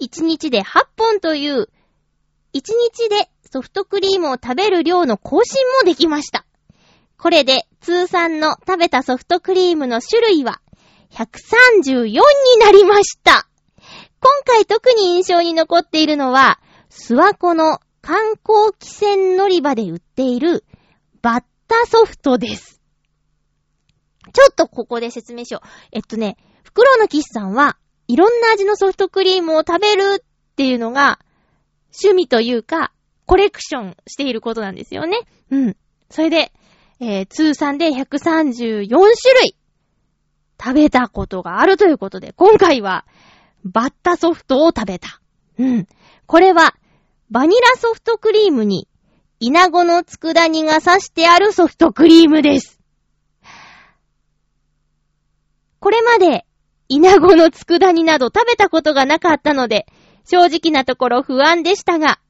[0.00, 1.68] 1日で8本という、1
[2.54, 6.44] 日でソフトクリームを食べる量の更新もできました。
[7.18, 10.60] これで通算の食べたソフトクリームの種類は
[11.10, 12.20] 134に
[12.60, 13.49] なりました。
[14.20, 20.64] 今回特に印象に残っているのは、諏訪湖の観光汽船乗り場で売っている
[21.22, 22.80] バッタソフトです。
[24.32, 25.68] ちょっとここで説明しよう。
[25.92, 27.78] えっとね、袋のキスさんは
[28.08, 31.18] いろんな味のソフトクリームを食べるっていうのが
[32.02, 32.92] 趣味というか、
[33.26, 35.20] コレクションしていることなんですよね。
[35.50, 35.76] うん。
[36.10, 36.52] それで、
[37.00, 39.56] えー、通算で134種類
[40.62, 43.06] 食べたことがあるということで、今回は
[43.64, 45.20] バッタソフトを食べた。
[45.58, 45.88] うん。
[46.26, 46.74] これは、
[47.30, 48.88] バニラソフトクリームに、
[49.38, 52.80] イナゴの佃煮が刺してあるソフトクリームです。
[55.78, 56.44] これまで、
[56.88, 59.86] イナゴの佃煮など食べたことがなかったので、
[60.24, 62.20] 正直なところ不安でしたが、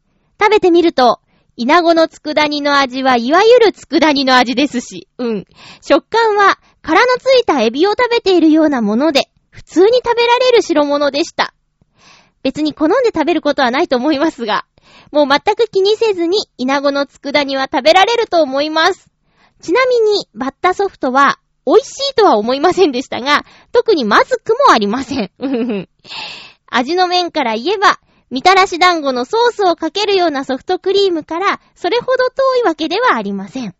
[0.40, 1.20] 食べてみると、
[1.56, 5.44] イナゴの佃煮の味はいわゆる佃煮の味ですし、うん。
[5.82, 11.54] 食感は殻のついたエビを食べているようなもので、普通に食べられる白物でした。
[12.42, 14.64] 別に好んで食べることはないと思いますが、
[15.12, 19.10] もう全く気にせずに、イナゴの佃煮は食べられると思います。
[19.60, 25.30] ちなみに、バッタソフトは、美味しいとは思いませんでしたが、特にまずくもありません。
[26.70, 33.74] 味の面から言えば、みたらし団子のソースをかけるようなソフトクリームから、それほど遠いわけではありません。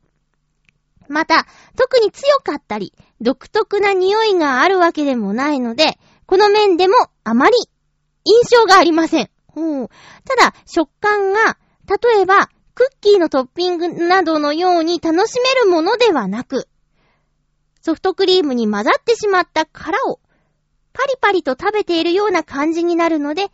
[1.09, 7.56] また、特に強かったり、独特な匂いがあるわけでもないので、この面でもあまり
[8.24, 9.30] 印象がありません。
[9.56, 9.88] うん、
[10.24, 16.68] ただ、食感が、例えば、クッキーのトッピングなどのように楽しめるものではなく、
[17.83, 20.20] ソフトクリームに混ざってしまった殻を
[20.92, 23.48] パリパリと食べているような感じになるので、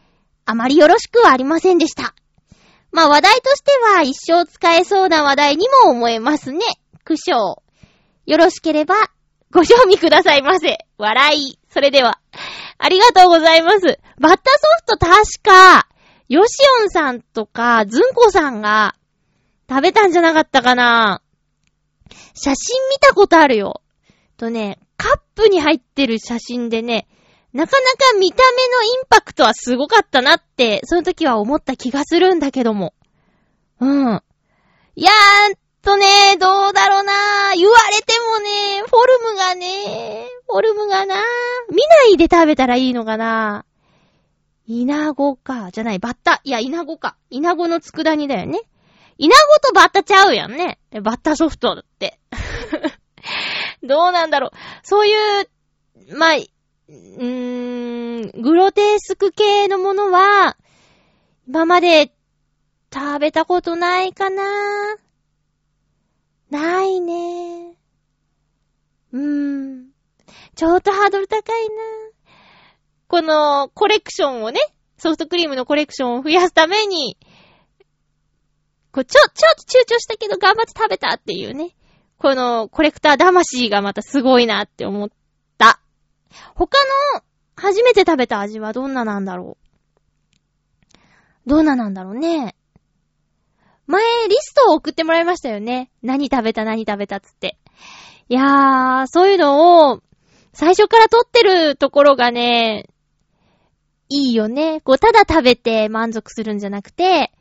[0.44, 2.14] あまりよろしくはありませんでした。
[2.92, 6.60] まあ話題としては一生使えそうな話題にも思えますね。
[7.04, 7.56] 苦笑。
[8.26, 8.94] よろしければ、
[9.50, 10.86] ご賞味くださいませ。
[10.98, 11.58] 笑い。
[11.70, 12.20] それでは、
[12.78, 13.80] ありがとうございます。
[14.18, 15.88] バッタソフト確か、
[16.28, 18.96] ヨシオンさんとか、ズンコさんが
[19.68, 21.22] 食べたんじゃなかったかな
[22.34, 23.82] 写真見たことあるよ。
[24.36, 27.06] とね、カップに入ってる写真でね、
[27.52, 32.92] なかなか見た目のインパクトはすごかったなって、その時は思った気がするんだけども。
[33.80, 34.22] うん。
[34.94, 35.56] いやー、
[35.86, 37.12] とね、どうだろうな
[37.54, 41.14] 言われてもね、フォルムがね、フォルムがな
[41.70, 43.64] 見ないで食べたらいいのかな
[44.66, 45.70] イナゴか。
[45.70, 46.40] じゃない、バッタ。
[46.42, 47.16] いや、イナゴか。
[47.30, 48.62] イナゴの佃煮だよね。
[49.16, 50.80] イナゴとバッタちゃうやんね。
[50.90, 52.18] バッタソフトって。
[53.84, 54.50] どうなんだろう。
[54.82, 55.48] そういう、
[56.16, 60.56] まあ、うー、グロテスク系のものは、
[61.46, 62.12] 今まで
[62.92, 64.42] 食べたことないかな
[66.50, 67.76] ないね。
[69.12, 69.90] うーん。
[70.54, 71.74] ちょっとハードル高いな。
[73.08, 74.60] このコレクションをね、
[74.98, 77.18] ソフトクリームのコレクションを増やすために、
[78.92, 81.76] こう、ちょ、ちょっと躊躇したけど頑張って食べたっていうね。
[82.18, 85.08] このコレクター魂がまたすごいなって思っ
[85.58, 85.80] た。
[86.54, 86.78] 他
[87.14, 87.22] の
[87.56, 89.56] 初めて食べた味はどんななんだろ
[91.46, 92.55] うどんななんだろうね。
[93.86, 95.90] 前、リストを送ってもらいましたよね。
[96.02, 97.56] 何食べた何食べたつって。
[98.28, 100.00] いやー、そういうのを、
[100.52, 102.88] 最初から撮ってるところがね、
[104.08, 104.80] いいよね。
[104.80, 107.32] こう、ただ食べて満足するんじゃなくて、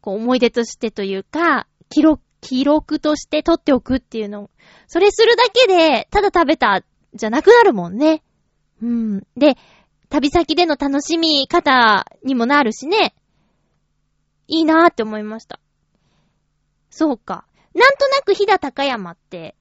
[0.00, 4.50] こう、思い出としてというか、記録、記録として撮っておくっていうの。
[4.86, 6.82] それするだけで、ただ食べた、
[7.14, 8.22] じゃなくなるもんね。
[8.82, 9.26] うん。
[9.36, 9.56] で、
[10.08, 13.14] 旅先での楽しみ方にもなるしね。
[14.46, 15.60] いいなーって思いました。
[16.90, 17.46] そうか。
[17.74, 19.56] なんとなく飛騨高山って、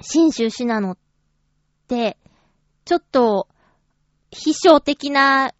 [0.00, 0.98] 新州市なのっ
[1.88, 2.18] て、
[2.84, 3.48] ちょっと、
[4.30, 5.52] 秘書的な、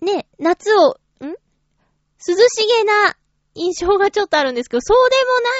[0.00, 0.94] ね、夏を、ん？
[1.20, 1.36] 涼
[2.18, 3.16] しげな
[3.54, 5.16] 印象がちょっとあるんですけど、そうで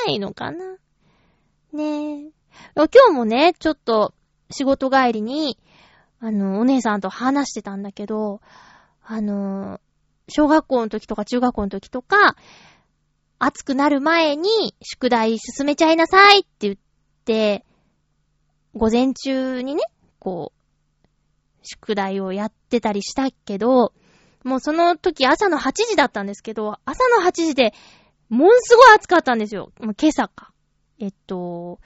[0.06, 0.76] もないのかな
[1.72, 2.32] ねえ。
[2.76, 4.14] 今日もね、ちょっと
[4.50, 5.58] 仕事帰りに、
[6.20, 8.40] あの、お姉さんと話してたんだけど、
[9.02, 9.80] あの、
[10.28, 12.36] 小学校の時とか中学校の時とか、
[13.38, 16.76] 暑くなる前に宿題進めちゃいなさいって言っ
[17.24, 17.64] て、
[18.74, 19.82] 午前中にね、
[20.18, 21.08] こう、
[21.62, 23.92] 宿題をやってたりしたけど、
[24.44, 27.72] もうその時朝の8時だったんですけど、朝の8時で、
[28.28, 29.72] もんすごい暑かったんですよ。
[29.80, 30.52] もう今朝か。
[30.98, 31.80] えっと、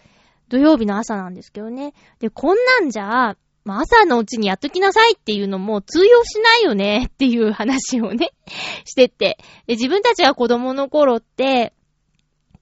[0.48, 1.94] 土曜日の朝なんですけどね。
[2.18, 3.36] で、こんなんじゃ、
[3.68, 8.30] まあ、朝のうちにやっときなさいっていうのも通用しないよねっていう話をね、
[8.86, 9.36] してって。
[9.66, 11.74] で、自分たちが子供の頃って、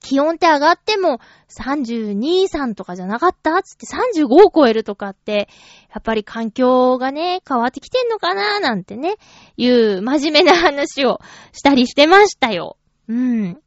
[0.01, 1.21] 気温って上がっても
[1.57, 5.49] 32、3とかじゃなかったつって35を超えるとかって、
[5.95, 9.15] やっぱり環境がね、変わってきてんのかななんてね、
[9.57, 11.21] いう真面目な話を
[11.53, 12.79] したりしてましたよ。
[13.07, 13.61] うん。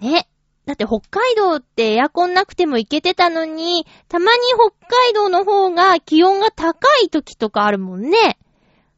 [0.00, 0.26] ね。
[0.66, 8.38] だって北海道ってエアコンなくても行けてたのに、たまに北海道の方が気温が高い時とかあるもんね。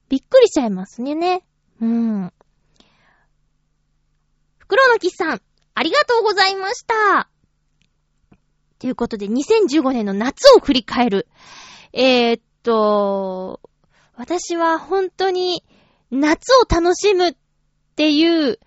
[0.09, 1.45] びっくりしちゃいますね。
[1.81, 2.33] うん。
[4.59, 5.43] 袋のキさん、
[5.75, 7.29] ありがとうございました。
[8.79, 11.29] ということで、2015年の夏を振り返る。
[11.93, 13.61] えー、っと、
[14.17, 15.65] 私は本当に
[16.11, 17.37] 夏を楽しむっ
[17.95, 18.59] ていう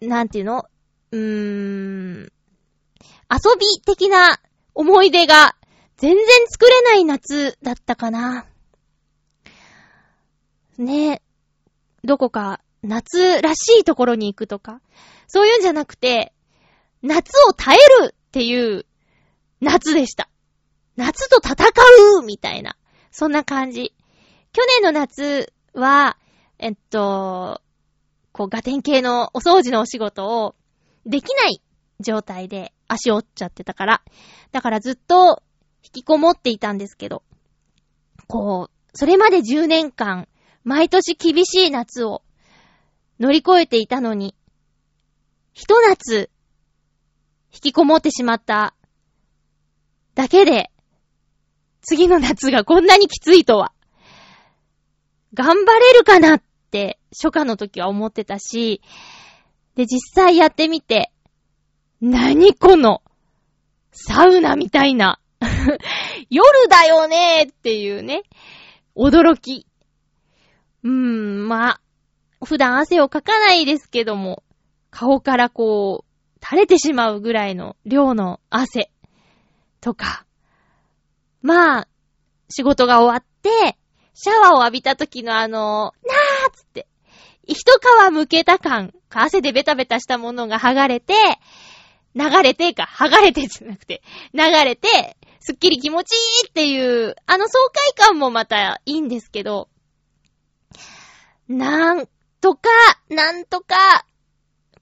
[0.00, 0.66] なんていうの？
[1.12, 2.30] うーん、遊
[3.58, 4.40] び的な
[4.74, 5.56] 思い出が
[5.96, 8.46] 全然作れない夏だったかな。
[10.78, 11.22] ね
[12.04, 14.80] どこか夏らしいところに行くとか、
[15.26, 16.32] そういうんじゃなくて、
[17.02, 18.84] 夏を耐えるっていう
[19.60, 20.28] 夏でした。
[20.96, 21.54] 夏と戦
[22.20, 22.76] うみたいな。
[23.10, 23.94] そんな感じ。
[24.52, 26.16] 去年の夏は、
[26.58, 27.60] えっと、
[28.36, 30.54] こう、ガテン系のお掃除のお仕事を
[31.06, 31.62] できない
[32.00, 34.02] 状態で足折っちゃってたから。
[34.52, 35.42] だからずっと
[35.82, 37.22] 引きこもっていたんですけど、
[38.26, 40.28] こう、それまで10年間、
[40.64, 42.22] 毎年厳しい夏を
[43.18, 44.34] 乗り越えていたのに、
[45.54, 46.28] ひと夏、
[47.54, 48.74] 引きこもってしまった
[50.14, 50.70] だけで、
[51.80, 53.72] 次の夏がこんなにきついとは、
[55.32, 56.42] 頑張れるかなっ
[57.12, 58.80] 初夏の時は思ってたし、
[59.74, 61.12] で、実際やってみて、
[62.00, 63.02] 何この、
[63.92, 65.18] サウナみたいな、
[66.30, 68.22] 夜だよねっていうね、
[68.96, 69.66] 驚き。
[70.82, 71.80] うーん、まあ、
[72.44, 74.42] 普段汗をかかないですけども、
[74.90, 78.90] 顔からこう、垂れてしまうぐらいの量の汗
[79.80, 80.26] とか、
[81.42, 81.88] まあ、
[82.48, 83.76] 仕事が終わって、
[84.14, 86.14] シャワーを浴びた時のあの、な
[86.56, 86.86] つって、
[87.46, 91.14] 一皮むけた感、汗でベタベタしたものが剥がれて、
[92.14, 97.58] 流れてか、剥がれて じゃなくて、流れて、すっきり気持ちいいっていう、あの爽
[97.96, 99.68] 快感もまたいいんですけど、
[101.48, 102.08] なん
[102.40, 102.68] とか、
[103.08, 104.06] なんとか、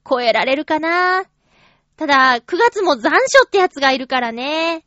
[0.08, 1.24] 超えられるかな。
[1.96, 4.84] ただ、9月も残暑ってやつがいるからね。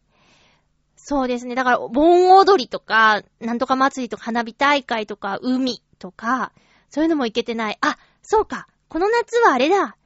[0.96, 1.56] そうですね。
[1.56, 6.52] だから、盆踊りとか、なんとか祭りとか、花火大会とか、海とか、
[6.90, 7.78] そういうのも行けてない。
[7.82, 8.68] あ、そうか。
[8.90, 9.98] この夏はあれだ。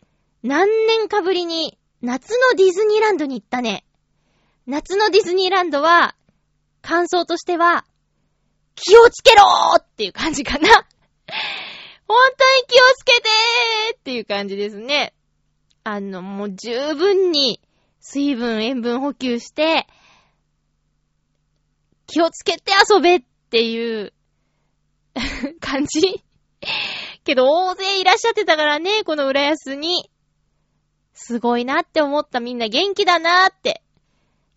[0.43, 3.86] 何年かぶりに、夏のディズニーランドに行ったね。
[4.65, 6.15] 夏のディズニーランドは、
[6.82, 7.86] 感想としては、
[8.75, 10.69] 気をつけろーっていう感じかな。
[12.07, 15.13] 本当に気をつけてーっていう感じですね。
[15.84, 17.61] あの、もう十分に
[17.99, 19.88] 水分、塩分補給して、
[22.07, 24.13] 気をつけて遊べっていう
[25.61, 26.23] 感じ
[27.24, 30.09] けど、大勢いらっしゃってたからね、この浦安に。
[31.14, 33.84] すごいなって思ったみんな元気だなって。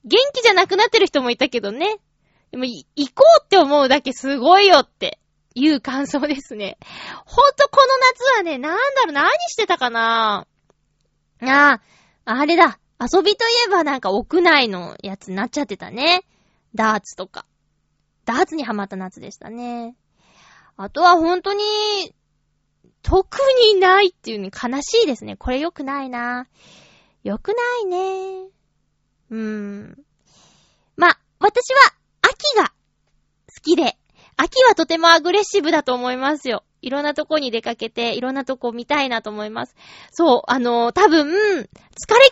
[0.04, 1.98] 元気じゃなくなってる人もいたけどね。
[2.50, 5.18] でも、行こうって思うだけすごいよって
[5.54, 6.78] いう感想ですね。
[7.26, 10.46] ほんとこの夏はね、なんだろう、何してたかな
[11.42, 11.80] ああ、
[12.24, 12.78] あれだ。
[13.00, 16.24] 遊びといえばなんか屋内のやつになっちゃってたね。
[16.74, 17.44] ダーツとか。
[18.24, 19.96] ダーツにハマった夏でしたね。
[20.76, 21.62] あとは本当に、
[23.02, 23.38] 特
[23.72, 25.36] にないっていうね、悲しいですね。
[25.36, 26.48] これ良くないな。
[27.22, 28.48] 良くないね。
[29.30, 30.04] うーん。
[30.96, 32.72] ま、私は秋が好
[33.62, 33.98] きで、
[34.36, 36.64] 秋はとてもアグレッシブだと思いますよ。
[36.82, 39.76] いろんなとこに出かけて、いろんなとこ見たいなと思います。
[40.10, 41.68] そう、あのー、多分、疲れ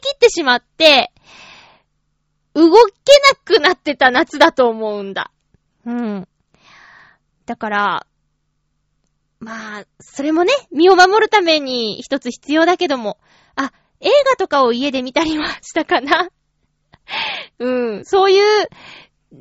[0.01, 1.13] 切ってしまって、
[2.55, 2.73] 動け
[3.31, 5.31] なくなってた夏だと思うんだ。
[5.87, 6.29] うん。
[7.47, 8.07] だから、
[9.43, 13.19] まあ、それもね、身を守るために一つ必要だけども、
[13.57, 16.29] あ、映画とかを家で見たりはしたかな。
[17.59, 18.69] うん、そういう、
[19.33, 19.37] う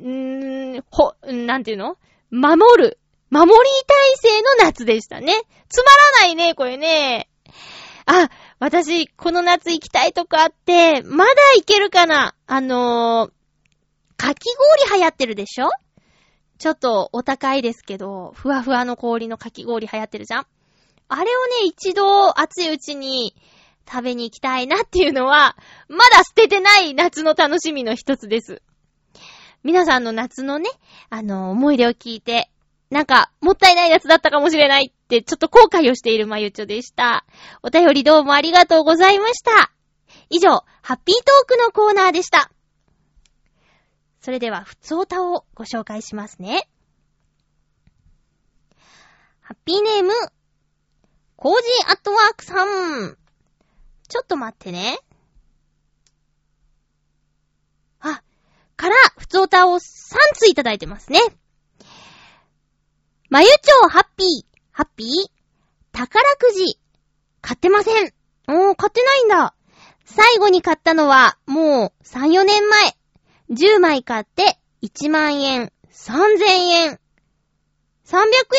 [0.78, 1.98] ー、ほ、なんていうの？
[2.32, 2.98] 守る。
[3.30, 3.54] 守り
[4.20, 5.32] 体制の夏でしたね。
[5.68, 7.28] つまらないね、これね。
[8.04, 8.28] あ、
[8.58, 13.32] 私、この夏行きたいとこあって、まだ行けるかなあのー、
[14.16, 14.48] かき
[14.84, 15.68] 氷流行ってるでしょ？
[16.62, 20.46] ちょっとお高いですけど、ふわふわの氷のかき氷流行ってるじゃん
[21.08, 23.34] あれをね、一度熱いうちに
[23.90, 25.56] 食べに行きたいなっていうのは、
[25.88, 28.62] まだ捨ててない夏の楽しみの一つです。
[29.64, 30.70] 皆さんの夏のね、
[31.10, 32.48] あの、思い出を聞いて、
[32.90, 37.26] なんか、もったいない夏だったかもしれないって、ちょっと後悔をしているまゆちょでした。
[37.64, 39.72] お便りどうもありがとうございました。
[40.30, 42.52] 以上、ハッピートークのコーナーでした。
[44.22, 46.68] それでは、ふつおたをご紹介しますね。
[49.40, 50.12] ハッピーネーム、
[51.34, 53.18] コージーアットワークさん。
[54.08, 54.96] ちょっと待ってね。
[57.98, 58.22] あ、
[58.76, 59.80] から、ふつおたを3
[60.36, 61.18] ついただいてますね。
[63.28, 64.28] まゆちょうハッピー、
[64.70, 65.08] ハッピー
[65.90, 66.78] 宝くじ、
[67.40, 68.14] 買ってません。
[68.46, 69.56] おー、買ってないんだ。
[70.04, 73.01] 最後に買ったのは、もう3、4年前。
[73.52, 76.98] 10枚買って1万円、3000円。
[78.06, 78.16] 300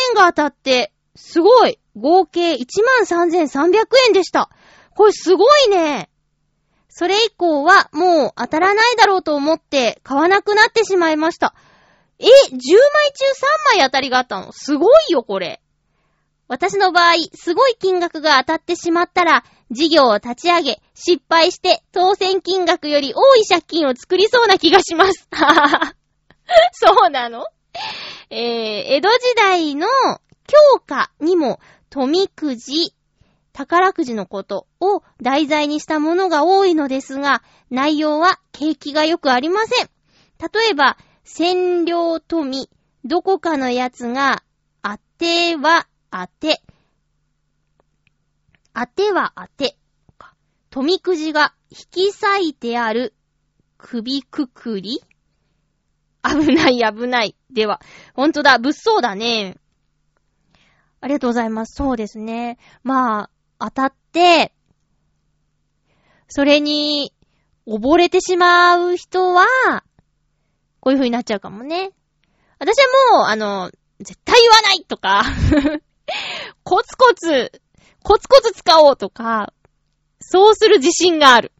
[0.10, 4.50] 円が当たって、すごい合計13,300円でした。
[4.96, 6.12] これすごいね。
[6.90, 11.56] それ以降はもう当たらないだろうと思って買わなくなってしまいました。
[12.20, 12.68] え、10枚中3
[13.78, 14.52] 枚当たりがあったの？
[14.52, 15.63] すごいよ、これ。
[16.54, 25.28] 私の場合、すごい金額が当たってしまったら、事業を立ち上げ、失敗して当選金額より多い借金を作りそうな気がします。
[26.74, 27.48] そうなの？
[28.30, 28.40] えー、
[28.98, 29.88] 江戸時代の
[30.46, 32.94] 教科にも富くじ、
[33.52, 37.42] 宝くじのことを題材にしたものが多いのですが、
[37.72, 39.90] 内容は景気がよくありません。
[40.38, 42.70] 例えば、占領富、
[43.06, 44.44] どこかのやつが、
[44.84, 46.62] 当ては当て、
[48.76, 49.76] 当ては当て、
[50.70, 53.16] 富くじが引き裂いてある
[53.80, 55.02] 首くくり
[56.24, 57.36] 危ない危ない。
[57.52, 57.82] では、
[58.14, 59.58] ほんとだ、物騒だね。
[61.02, 61.74] ありがとうございます。
[61.76, 62.60] そうですね。
[62.84, 64.54] まあ、当たって、
[66.28, 67.12] それに、
[67.66, 69.46] 溺れてしまう人は、
[70.80, 71.92] こういう風になっちゃうかもね。
[72.60, 72.78] 私
[73.10, 75.24] はもう、あの、絶対言わないとか
[76.64, 77.52] コツコツ、
[78.04, 79.54] コツコツ使おうとか、
[80.20, 81.52] そうする自信がある。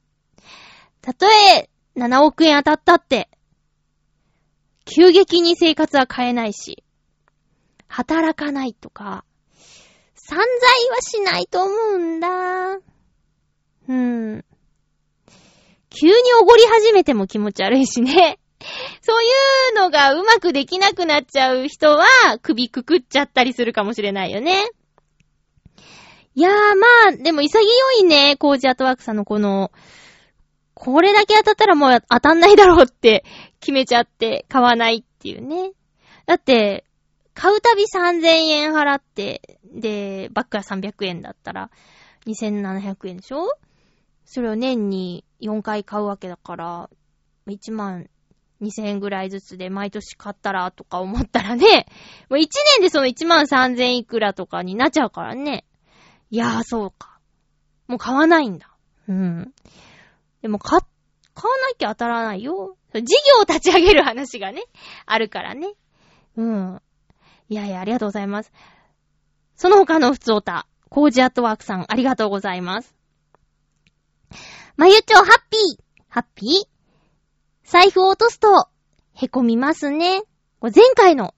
[1.02, 3.30] たとえ、7億円当たったって、
[4.86, 6.84] 急激に生活は変えないし、
[7.88, 9.24] 働かないとか、
[10.16, 10.46] 散財
[10.90, 12.80] はしないと思うんだ。
[13.88, 14.46] うん。
[15.90, 18.40] 急におごり始めても気持ち悪いしね。
[19.02, 19.28] そうい
[19.74, 22.06] うのがうまくできなくなっちゃう人は、
[22.42, 24.70] 首くくっちゃったりするかもしれないよね。
[26.36, 27.60] いやーまあ、でも潔
[28.00, 29.72] いね、コージアートワークさんのこの、
[30.74, 33.24] これだけ当たったらもう当たんないだろうって
[33.60, 35.72] 決めちゃって買わないっていうね。
[36.26, 36.86] だって、
[37.36, 41.70] 買うたび3000円払って、で、バックが300円だったら、
[42.26, 43.48] 2700円でしょ？
[44.26, 46.90] それを年に4回買うわけだから、
[47.48, 48.10] 1万
[48.62, 51.86] 2000円ぐらいずつで毎年買ったらとか思ったらね、
[52.30, 52.48] もう1
[52.78, 55.66] 年でその1万3000いくらとかになっちゃうからね。
[56.30, 57.20] いやーそうか。
[57.88, 58.70] もう買わないんだ。
[59.08, 59.54] うん。
[60.42, 60.80] でも買、
[61.34, 62.78] 買わなきゃ当たらないよ。
[62.94, 64.64] 事業を立ち上げる話がね、
[65.06, 65.74] あるからね。
[66.36, 66.82] うん。
[67.50, 68.52] いやいや、ありがとうございます。
[69.56, 72.96] その他の普通おた、コージアットワークさん、ありがとうございます。
[74.76, 76.73] まゆちょ、ハッピーハッピー？
[77.64, 78.68] 財布を落とすと、
[79.14, 80.22] へこみますね。
[80.62, 81.34] 前回の、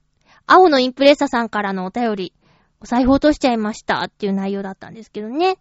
[0.46, 2.32] 青のインプレッサさんからのお便り、
[2.80, 5.58] お財布落としちゃいましたっていう内容だったんですけどね。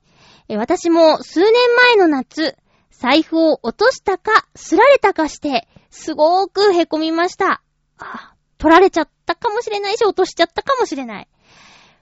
[0.47, 1.51] え私も数年
[1.95, 2.57] 前の夏、
[2.91, 7.61] 財布を落としたか、すられたかして、すごーくへこみました。
[7.97, 11.28] あ、取られちゃったかもしれないし、落としちゃったかもしれない。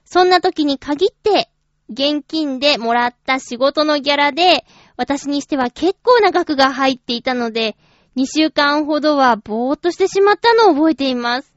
[0.04, 1.50] そんな時に限って、
[1.90, 4.64] 現金でもらった仕事のギャラで、
[4.96, 7.76] 私にしては結構な額が入っていたので、
[8.16, 11.52] 2週間ほどはぼーっとしてしまったのを覚えています。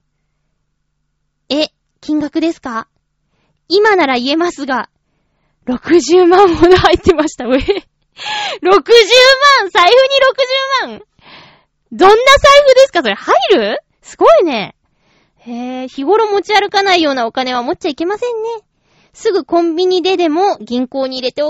[1.49, 1.68] え、
[2.01, 2.88] 金額ですか？
[3.68, 4.89] 今なら言えますが、
[5.68, 7.45] 60万ほど入ってました。
[7.45, 7.62] え ?60 万？
[9.72, 9.91] 財
[10.82, 11.01] 布に60万？
[11.91, 13.01] どんな財布ですか？
[13.01, 13.80] それ入る？
[14.01, 14.76] すごいね。
[15.39, 18.49] へえ、日頃持ち歩かないようなお金は持っちゃいけませんね。
[19.14, 21.41] すぐコンビニででも銀行に入れて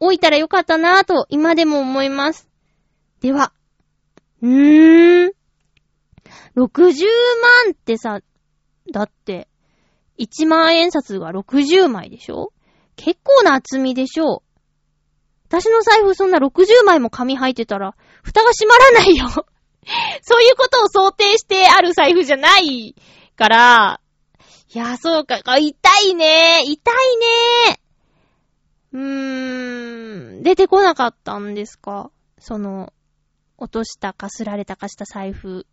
[0.00, 2.48] おいたらよかったなぁと今でも思います。
[3.20, 3.52] では、
[4.42, 5.28] うー。
[5.28, 5.32] ん。
[6.56, 8.20] 60万ってさ、
[8.92, 9.48] だって、
[10.18, 12.52] 1万円札が60枚でしょ？
[12.96, 14.42] 結構な厚みでしょ？
[15.48, 19.28] 私の財布そんな60枚も紙入ってたら、蓋が閉まらないよ。
[20.22, 22.94] そういうことを想定してある財布じゃない
[23.36, 24.00] から、
[24.74, 26.62] いや、そうか、痛いね。
[26.64, 26.94] 痛い
[27.68, 27.80] ね。
[28.92, 32.10] うーん、出てこなかったんですか？
[32.38, 32.92] その、
[33.62, 35.66] 落としたかすられたかした財布。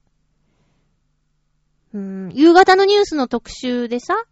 [1.94, 4.26] うん、夕方のニュースの特集でさ、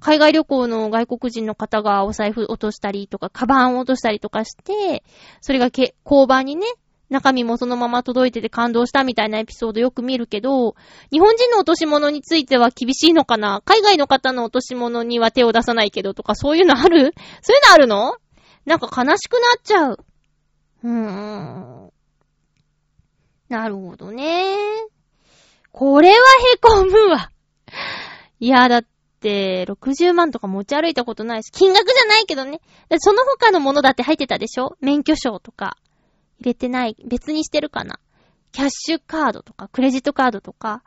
[0.00, 5.04] 海外旅行の外国人の方がお財布落としたりとか、カバンを落としたりとかして、
[5.40, 6.66] それがけ、交番にね、
[7.08, 10.74] 中身もそのまま届いてて感動したみたいなエピソードよく見るけど、
[11.10, 13.62] 日本人の落とし物については厳しいのかな？
[13.64, 17.14] 海外の方の落とし物には手を出さないけどとか、そういうのある？
[17.40, 18.16] そういうのあるの？
[18.66, 20.04] なんか悲しくなっちゃう。
[20.84, 21.77] うーん。
[23.48, 24.56] なるほどね。
[25.72, 26.16] これは
[26.54, 27.30] へこむわ。
[28.40, 28.86] いや、だっ
[29.20, 32.60] て、60万とか持ち歩いたことないし、金額じゃないけどね。
[32.98, 34.76] その他のものだって入ってたでしょ？
[34.80, 35.76] 免許証とか。
[36.40, 36.96] 入れてない。
[37.04, 37.98] 別にしてるかな？
[38.52, 40.82] キャッシュカードとか、クレジットカードとか。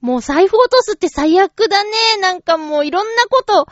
[0.00, 1.90] もう財布落とすって最悪だね。
[2.20, 3.66] なんかもういろんなこと、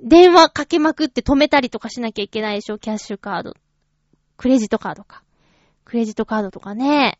[0.00, 2.78] 電話かけまくって止めたりとかしなきゃいけないでしょ？
[2.78, 3.54] キャッシュカード。
[4.36, 5.22] クレジットカードか。
[5.84, 7.18] クレジットカードとかね。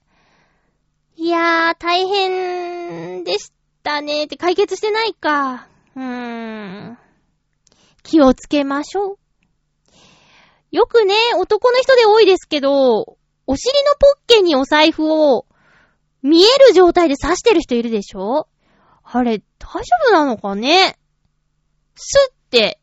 [1.20, 3.50] いやー、大変でし
[3.82, 4.24] たね。
[4.24, 5.66] って解決してないか。
[5.96, 6.98] うーん。
[8.04, 9.18] 気をつけましょう。
[10.70, 15.46] よくね、男の人で多いですけど、お尻のポッケにお財布を
[16.22, 18.46] 見える状態で刺してる人いるでしょ？
[19.02, 20.96] あれ、大丈夫なのかね？
[21.96, 22.78] スって、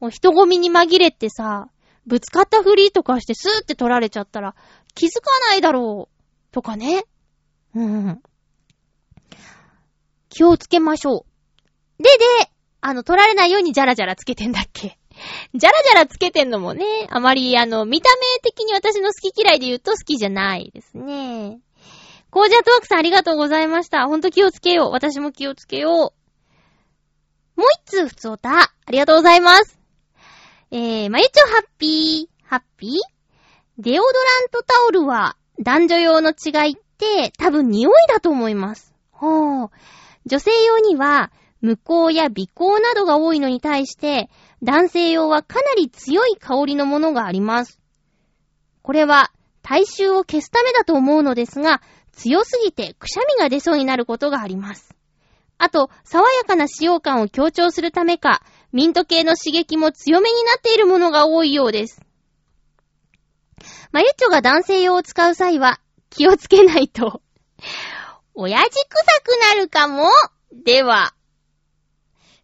[0.00, 1.68] もう人混みに紛れてさ、
[2.04, 4.56] ぶつかったふりとかしてスーって取られちゃったら
[4.96, 6.52] 気づかないだろう。
[6.52, 7.04] とかね。
[7.74, 8.22] うん。
[10.28, 11.26] 気をつけましょ
[11.98, 12.02] う。
[12.02, 12.50] で、で、
[12.80, 14.98] あの、取られないようにジャラジャラつけてんだっけ
[15.54, 21.60] ジャラジャラつけてんのもね、あまり、あの、見た目的に私の好き嫌いで言うと好きじゃないですね。
[22.30, 24.06] コージャートワークさんありがとうございました。
[24.06, 24.90] ほんと気をつけよう。
[24.92, 26.14] 私も気をつけよ
[27.56, 27.60] う。
[27.60, 28.60] もう一通、普通おた。
[28.60, 29.78] ありがとうございます。
[30.70, 32.46] えー、まゆちょハッピー。
[32.46, 32.92] ハッピー？
[33.78, 34.12] デオドラ
[34.46, 36.76] ントタオルは男女用の違いっ
[37.38, 38.94] 多分匂いだと思います。
[39.10, 39.70] ほう。
[40.26, 44.30] 女性用には無香や微香などが多いのに対して、
[44.62, 47.80] 男性用はかなり強い香りのものがあります。
[48.82, 49.30] これは
[49.62, 51.82] 体臭を消すためだと思うのですが、
[52.12, 54.94] 強すぎてくしゃみが出そうになることがあります。
[55.58, 58.42] あと、爽やかな使用感を強調するためか、
[58.72, 62.00] ミント系の刺激も強めになっているものが多いようです。
[63.92, 65.80] マユッチョが男性用を使う際は、
[66.10, 67.22] 気をつけないと
[68.34, 70.10] 親父臭くなるかも
[70.52, 71.14] では、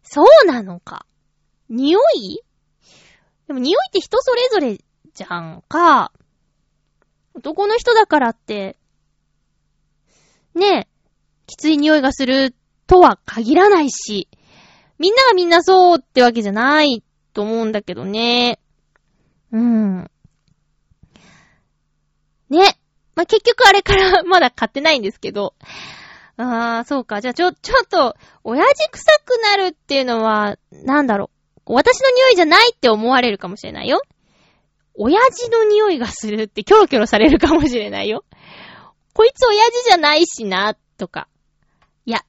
[0.03, 1.05] そうなのか。
[1.69, 2.39] 匂い？
[3.47, 4.79] でも匂いって人それぞれ
[5.13, 6.11] じゃんか。
[7.33, 8.77] 男の人だからって、
[10.55, 10.87] ねえ、
[11.45, 12.55] きつい匂いがする
[12.87, 14.29] とは限らないし、
[14.97, 17.03] みんながみんなそうってわけじゃない
[17.33, 18.59] と思うんだけどね。
[19.51, 20.09] うん。
[22.49, 22.76] ね。
[23.17, 25.55] まあ、結局あれから まだ買ってないんですけど。
[26.37, 27.19] あー、そうか。
[27.19, 31.31] じゃあちょ、ちょっと、親父臭くなるっていうのは、なんだろ
[31.65, 31.73] う。
[31.73, 34.01] 私の匂いじゃないって思われるかもしれないよ。
[34.93, 38.23] 親父の匂いがするってキョロキョロされるかもしれないよ。
[39.13, 41.27] こいつ親父じゃないしな、とか。
[42.05, 42.23] いや、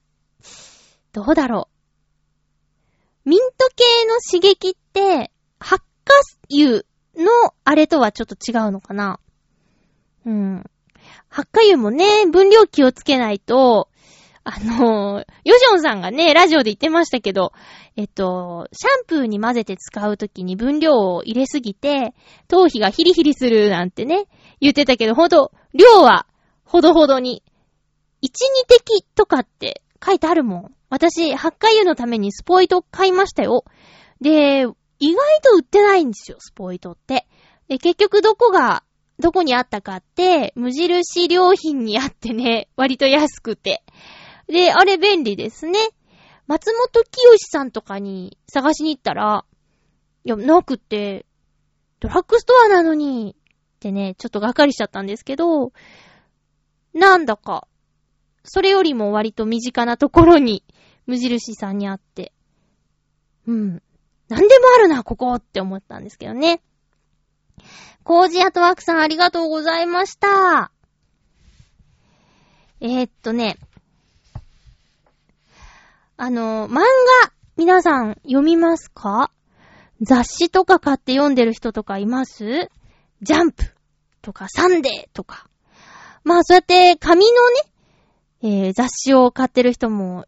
[1.13, 1.69] どうだろ
[3.27, 3.29] う。
[3.29, 5.31] ミント系の刺激って、
[5.61, 5.85] 発
[6.49, 6.83] 火油
[7.15, 9.21] のあれとはちょっと違うのかな
[10.29, 10.71] うん。
[11.29, 13.89] 発火油もね、分量気をつけないと、
[14.45, 17.53] あのー、ヨジョンさんがね、ラジオで言ってましたけど、
[17.97, 22.15] えっと、シャンプーに混ぜて使うときに分量を入れすぎて、
[22.49, 24.27] 頭皮がヒリヒリするなんてね、
[24.61, 26.27] 言ってたけど、ほんと、量は、
[26.65, 27.43] ほどほどに。
[28.23, 28.31] 1、2
[28.69, 30.75] 滴とかって書いてあるもん。
[30.89, 33.65] 私、発火油のためにスポイト買いましたよ。
[34.21, 34.67] で、
[34.99, 37.27] 意外と売ってないんですよ、スポイトって。
[37.69, 38.83] で、結局どこが、
[39.21, 43.83] どこにあったかって、無印良品にあってね、割と安くて。
[44.47, 45.79] で、あれ便利ですね。
[46.47, 49.45] 松本清さんとかに探しに行ったら、
[50.25, 51.27] いや、なくて、
[52.01, 53.37] ドラッグストアなのに、
[53.79, 55.73] ってね、ちょっとがっかりしちゃったんですけど、
[56.95, 57.67] なんだか、
[58.45, 60.65] それよりも割と身近なところに、
[61.07, 62.33] 無印さんにあって、
[63.47, 63.83] うん。
[64.29, 66.61] なんでもあるな、ここって思ったんですけどね。
[68.09, 70.73] コージアトワークさんありがとうございました。
[72.81, 73.59] えー、っとね、
[76.17, 76.85] あの、漫画、
[77.59, 79.31] 皆さん読みますか？
[80.01, 82.71] 雑誌とか買って読んでる人とかいます？
[83.21, 83.65] ジャンプ
[84.23, 85.47] とかサンデーとか。
[86.25, 90.25] まあそうやって紙のね、えー、雑誌を買ってる人も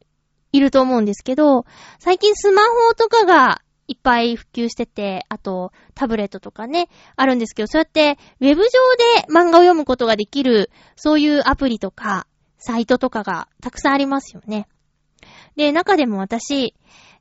[0.53, 1.65] いると思うんですけど、
[1.99, 14.69] 最近スマホとかがいっぱい普及してて、あとタブレットとかね、あるんですけど、そうやってウェブ上で漫画を読むことができる、そういうアプリとか、サイトとかがたくさんありますよね。
[15.57, 16.77] で、中でも私、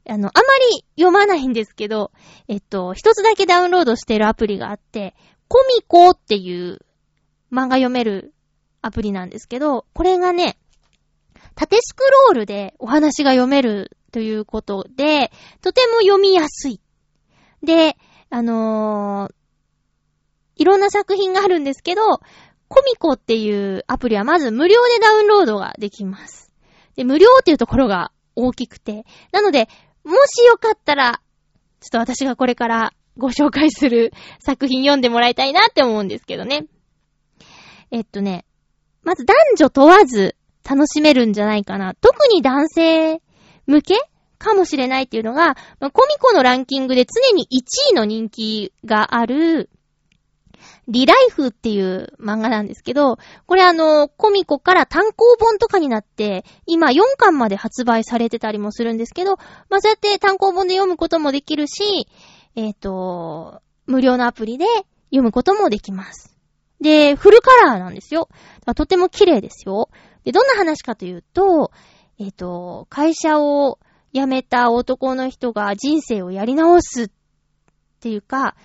[0.07, 0.41] あの、あま
[0.71, 2.11] り読まないんですけど、
[2.47, 5.15] えっと、一つだけダウンロードしてるアプリがあって、
[5.47, 6.85] コミコっていう
[7.51, 8.31] 漫画読める
[8.83, 10.59] アプリなんですけど、これがね、
[11.55, 15.31] 縦スクロールでお話が読めるということで、
[15.61, 16.81] とても読みやすい。
[17.63, 17.97] で、
[18.29, 19.33] あのー、
[20.57, 22.01] いろんな作品があるんですけど、
[22.67, 26.51] コミコっていうアプリはまず無料でダウンロードができます。
[26.95, 29.05] で、無料っていうところが大きくて。
[29.31, 29.67] なので、
[30.03, 31.21] もしよかったら、
[31.79, 36.67] ちょっと私がこれからご紹介する作品読んでもらいたいなって思うんですけどね。
[37.91, 38.45] えっとね、
[39.01, 41.95] まず男女問わず楽しめるんじゃないかな。
[41.95, 43.21] 特に男性
[43.69, 43.95] 向け
[44.39, 49.69] かもしれないっていうのが、まあ、コミコのランキングで常に1位の人気がある、
[50.87, 59.37] リライフっていう漫画なんですけど、これあの、コミコから単行本とかになって、今4巻まで発売されてたりもするんですけど、
[59.69, 62.07] まあ、そうやって単行本で読むこともできるし、
[62.55, 64.65] えっ、ー、と、無料のアプリで
[65.11, 66.35] 読むこともできます。
[66.81, 68.29] で、フルカラーなんですよ。
[68.75, 69.89] とても綺麗ですよ。
[70.23, 71.71] で、どんな話かというと、
[72.19, 73.79] えっ、ー、と、会社を
[74.13, 77.09] 辞めた男の人が人生をやり直すっ
[78.01, 78.55] ていうか、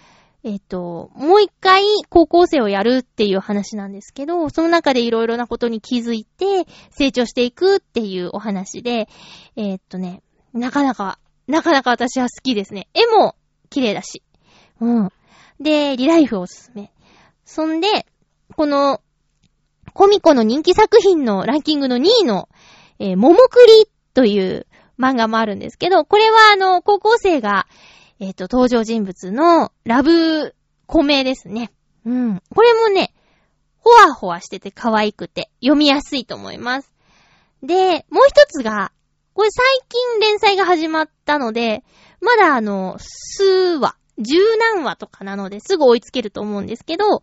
[0.43, 9.09] えっ、ー、と、もう一回高校生をやるっていう話なんですけど、その中でいろいろなことに気づいて成長していくっていうお話で、
[9.57, 12.89] えっ、ー、とね、なかなか、なかなか私は好きですね。
[12.93, 13.37] 絵も
[13.71, 14.23] 綺麗だし。
[14.81, 15.09] うん。
[15.61, 16.93] で、リライフおすすめ。
[17.45, 18.07] そんで、
[18.57, 19.01] この、
[19.93, 22.49] コミコの人気作品のランキングの2位の、
[22.99, 24.67] えー、桃栗という
[24.99, 27.67] 漫画もあるんですけど、これはあの、高校生が、
[28.21, 30.55] えっ、ー、と、登場人物のラブ
[30.87, 31.73] コメですね。
[32.07, 32.43] うん。
[32.55, 33.13] これもね、
[33.79, 36.93] ほわほわしてて可愛くて読みやすいと思います。
[37.63, 38.93] で、もう一つが、
[39.35, 41.83] これ最近連載が始まったので、
[42.21, 43.45] まだあの、数
[43.79, 47.23] 話、十何話とかなのですぐ追いつけると思うんですけど、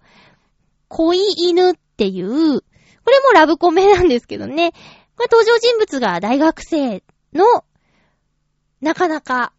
[0.90, 2.62] 恋犬っていう、
[3.04, 4.74] これもラブコメなんですけどね。
[5.22, 7.64] これ登場人物が大学生の、
[8.82, 9.54] なかなか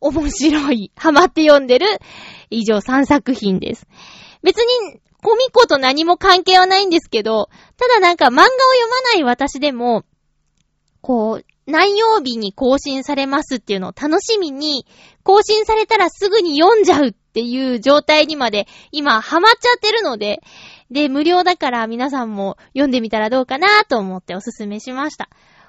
[0.00, 1.86] 面白い、ハマって読んでる
[2.50, 3.86] 以上3作品です。
[4.42, 8.56] 別に、コミコと何も関係はないんですけど、ただなんか漫画を読
[8.90, 10.02] まない私でも、
[11.02, 14.86] こう、何曜日に更新されますっていうのを楽しみに、
[15.22, 20.40] 更新されたらすぐに読んじゃうっていう状態にまで今ハマっちゃってるので、
[20.90, 25.28] で、無料だから皆さんも読んでみたらどうかなと思っておすすめしました。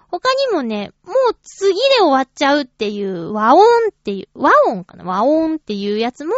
[0.09, 6.33] 他にもね、もう次で終わっちゃうっていう和音っていう、和音かな和音っていうやつも、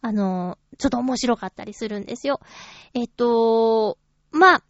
[0.00, 2.40] あの、ちょっと面白かったりするんですよ。
[2.94, 3.98] えっと、
[4.32, 4.62] まあ、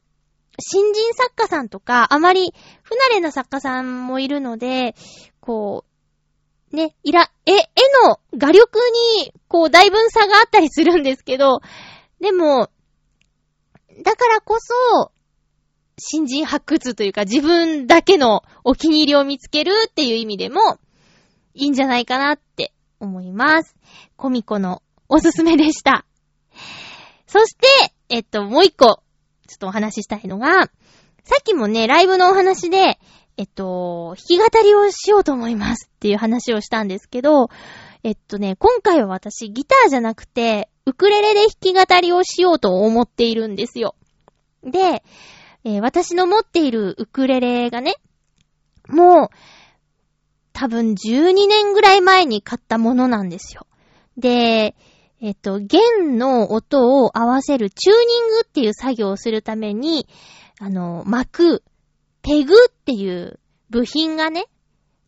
[0.60, 4.94] 新人作家さんとか、あまり不慣れな作家さんもいるので、
[5.40, 5.84] こ
[6.72, 7.56] う、ね、いら、え、絵
[8.06, 8.78] の画力
[9.18, 11.60] に、こう、だいぶ差があったりするんですけど、
[12.20, 12.68] でも、
[14.02, 15.12] だからこそ、
[15.98, 20.78] 新人発掘というか自分だけのお気に入りを見つけるっていう意味でも
[21.54, 23.76] いいんじゃないかなって思います。
[24.16, 26.04] コミコのおすすめでした。
[27.26, 27.66] そして、
[28.08, 29.02] えっと、もう一個、
[29.46, 30.70] ちょっとお話ししたいのが、
[31.24, 32.98] さっきもね、ライブのお話で、
[33.36, 37.48] えっと、弾き語りをしようと思いますっていう話をしたんですけど、
[38.02, 43.94] えっとね、今回は私ギターじゃなくて、ウクレレで弾き語りをしようと思っているんですよ。
[44.62, 45.02] で、
[45.64, 47.96] えー、私の持っているウクレレがね、
[48.88, 49.28] もう、
[50.52, 53.66] 多分12年ぐらい前に買ったものなんですよ。
[54.16, 54.76] で、
[55.20, 60.06] えっと、弦の音を合わせるチューニングっていう作業をするために、
[60.60, 61.64] あの、巻く、
[62.20, 64.46] ペグっていう部品がね、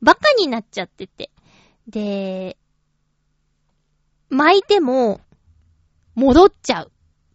[0.01, 1.31] バカになっちゃってて。
[1.87, 2.57] で、
[4.31, 5.20] 巻いても、
[6.17, 6.93] 戻っちゃう。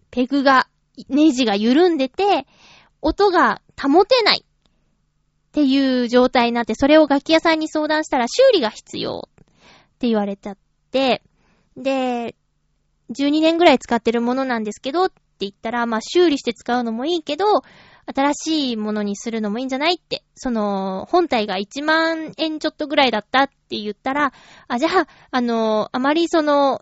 [0.10, 0.68] ペグが、
[1.08, 2.46] ネジが緩んでて、
[3.02, 4.44] 音が保てない。
[4.44, 9.46] っていう状態になって、それを楽器屋さんに相談したら修理が必要っ
[10.00, 10.58] て言われちゃっ
[10.92, 11.22] て、
[11.76, 12.36] で、
[13.14, 17.46] 12年ぐらい使ってるものなんですけどって言ったら、まあ修理して使うのもいいけど、
[18.06, 24.34] 新しいものにするのもいいんじゃないって、その、本体が1万円ちょっとぐらいだったって言ったら、
[24.68, 26.82] あ、じゃあ、あの、あまりその、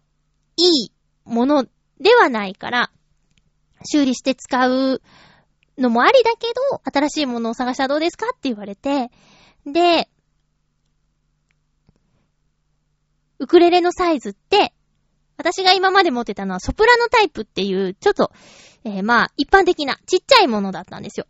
[0.57, 0.91] いい
[1.25, 1.65] もの
[1.99, 2.91] ではないから、
[3.85, 5.01] 修理して使う
[5.77, 9.11] のもありだけど、新しいものを探したらどうですかって言われて、
[9.65, 10.09] で、
[13.39, 14.73] ウクレレのサイズって、
[15.37, 18.31] 私が今まで持ってたのはソプラノタイプっていう、ちょっと、
[18.83, 21.25] えー、まあ、一般的なちっちゃいものだったんですよ。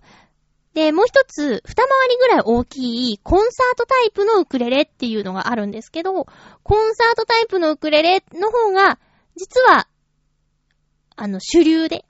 [0.73, 6.25] で、もう一つ、二回りぐらい大きいコンサートタイプのウクレレっていうのがあるんですけど、
[6.63, 8.99] コンサートタイプのウクレレの方が、
[9.35, 9.87] 実は、
[11.21, 12.05] あの、主流で。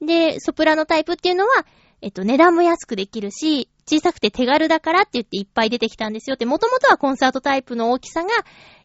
[0.00, 1.66] で、ソプラノタイプっていうのは、
[2.00, 8.30] えっと、値段も安くできるし、小さくて手軽だからって言っていっぱい出てきたんですよって、もともとはコンサートタイプの大きさが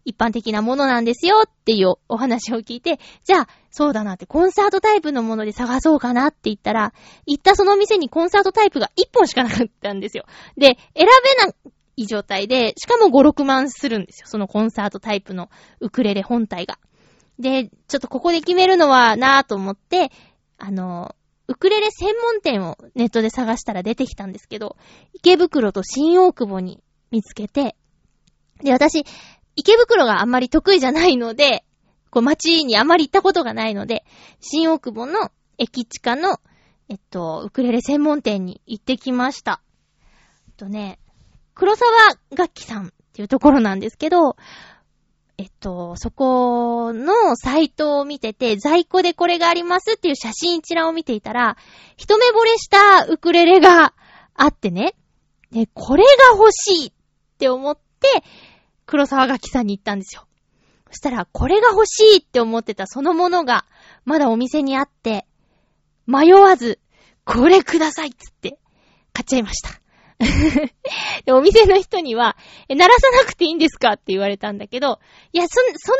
[0.03, 6.93] 一般的なものなんですよっていうお話を聞いて、じゃあ、そうだなって、コンサートタイプのもので探そうかなって言ったら、
[7.26, 10.26] 行ったその店にコンサートタイプが1本しかなかったんですよ。
[10.57, 11.07] で、選
[11.39, 11.53] べな
[11.97, 14.28] い状態で、しかも5、6万するんですよ。
[14.28, 15.49] そのコンサートタイプの
[15.80, 16.78] ウクレレ本体が。
[17.41, 20.11] で、ちょっとここで決めるのはなぁと思って、
[20.57, 21.15] あの、
[21.47, 24.77] ウクレレ専門店をネットで探したら出てきたんですけど、
[25.13, 26.81] 池袋と新大久保に
[27.11, 27.75] 見つけて、
[28.63, 29.05] で、私、
[29.55, 31.65] 池袋があんまり得意じゃないので、
[32.09, 34.05] こう街にあまり行ったことがないので、
[34.39, 36.39] 新大久保の駅地下の、
[36.89, 39.61] えっと、ウクレレ専門店に行ってきました。
[40.47, 40.99] えっとね、
[41.53, 41.91] 黒沢
[42.31, 44.35] 楽器さんっていうところなんですけど、
[45.41, 51.57] えっと、そこのサイトを見てて、在庫でこれがありますっていう写真一覧を見ていたら、
[51.97, 53.95] 一目惚れしたウクレレが
[54.35, 54.93] あってね。
[55.51, 56.91] で、これが欲しいっ
[57.39, 58.23] て思って、
[58.85, 60.27] 黒沢楽器さんに行ったんですよ。
[60.91, 63.65] そしたら、これが欲しいって思ってたそのものが、
[64.05, 65.25] まだお店にあって、
[66.05, 66.79] 迷わず、
[67.25, 68.59] これくださいっつって、
[69.11, 69.81] 買っちゃいました。
[71.26, 72.38] で、お店の人には、
[72.69, 74.99] え、鳴らさなくていいんですかって言われたんだけど、
[75.34, 75.93] いや、そ、そ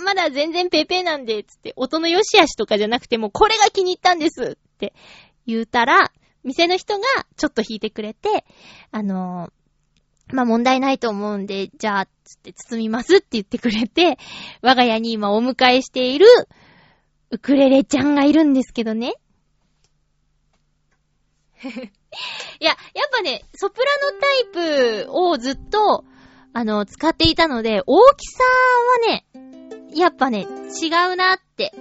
[0.00, 4.94] んな、まだ全然ペーペーなんで、つって、音の良し悪しとかじゃなくても、これが気に入ったんですって
[5.46, 6.12] 言うたら、
[6.44, 7.04] 店の人が
[7.36, 8.44] ちょっと弾いてくれて、
[8.90, 14.18] あのー、まあ、問題ないと思うんで、じゃあ、つって包みますって言ってくれて、
[14.60, 16.26] 我が家に今お迎えしている、
[17.30, 19.14] ウクレレちゃんがいるんですけどね。
[22.60, 22.78] いや、やっ
[23.12, 26.04] ぱね、ソプラノタイプをずっと、
[26.52, 28.44] あの、使っていたので、大きさ
[29.04, 29.26] はね、
[29.94, 30.46] やっぱね、
[30.82, 31.72] 違うなって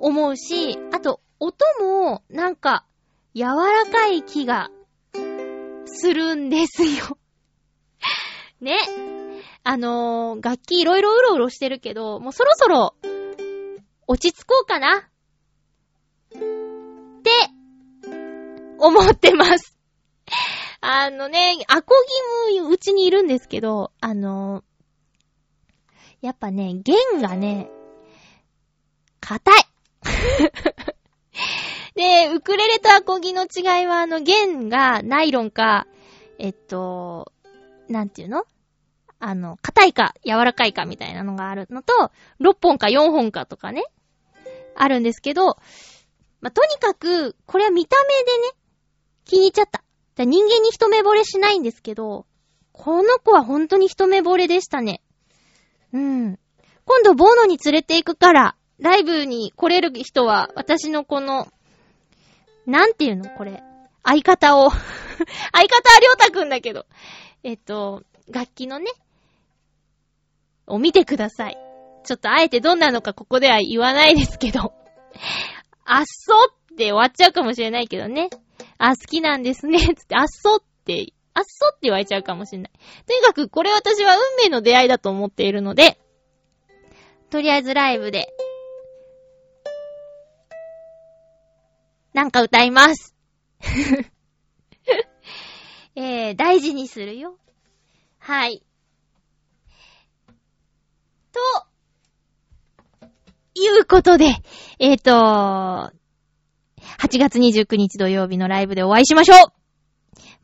[0.00, 2.84] 思うし、あと、音も、なんか、
[3.34, 4.70] 柔らかい気が、
[5.86, 7.18] するんですよ
[8.60, 8.76] ね。
[9.64, 12.94] あのー、楽器いろいろうろうろしてるけど、もうそろそろ、
[14.06, 15.08] 落ち着こうかな。
[18.78, 19.76] 思ってます。
[20.80, 21.94] あのね、アコ
[22.54, 24.62] ギもうちにいるんですけど、あの、
[26.20, 27.70] やっぱね、弦がね、
[29.20, 29.54] 硬い。
[31.94, 35.86] で、ウクレレとアコギの違いは、あの、弦がナイロンか、
[36.38, 37.32] えっと、
[37.88, 38.44] なんていうの？
[39.18, 43.84] あの、硬いか柔らかいかみたいなのがあるのと、6本か4本かとかね、
[44.74, 45.56] あるんですけど、
[46.40, 48.54] まあ、とにかく、これは見た目でね、
[49.26, 49.82] 気に入っちゃった。
[50.24, 52.24] 人間に一目惚れしないんですけど、
[52.72, 55.02] この子は本当に一目惚れでしたね。
[55.92, 56.38] うん。
[56.86, 61.48] 今度ボーノに連れて行くから、ライブに来れる人は、私のこの、
[62.66, 63.62] なんていうのこれ。
[64.02, 66.86] 相方を 相方はりょうたくんだけど、
[67.42, 68.90] えっと、楽器のね、
[70.66, 71.58] を見てください。
[72.04, 74.72] ちょっとあえてどんなのかここでは言わないですけど。
[75.84, 78.30] あっそって終わっちゃうかもしれないけどね。
[78.78, 79.78] あ、好きなんですね。
[79.96, 82.72] つって、あっそって、あっそって言われちゃうかもしれない。
[83.06, 85.98] とにかくこれ私は運命の出会いだと思っているので、
[87.30, 88.28] とりあえずライブで、
[92.14, 93.14] なんか歌います。
[95.94, 97.38] えー、大事にするよ。
[98.18, 98.62] はい。
[101.32, 101.40] と、
[103.56, 104.26] いうことで、
[104.78, 105.92] えっ、ー、と、
[106.98, 109.38] 8月29日土曜日のライブでお会いしましょう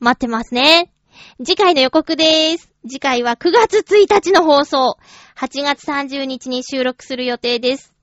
[0.00, 0.92] 待ってますね。
[1.38, 2.70] 次回の予告でーす。
[2.88, 4.96] 次回は9月1日の放送。
[5.36, 7.94] 8月30日に収録する予定です。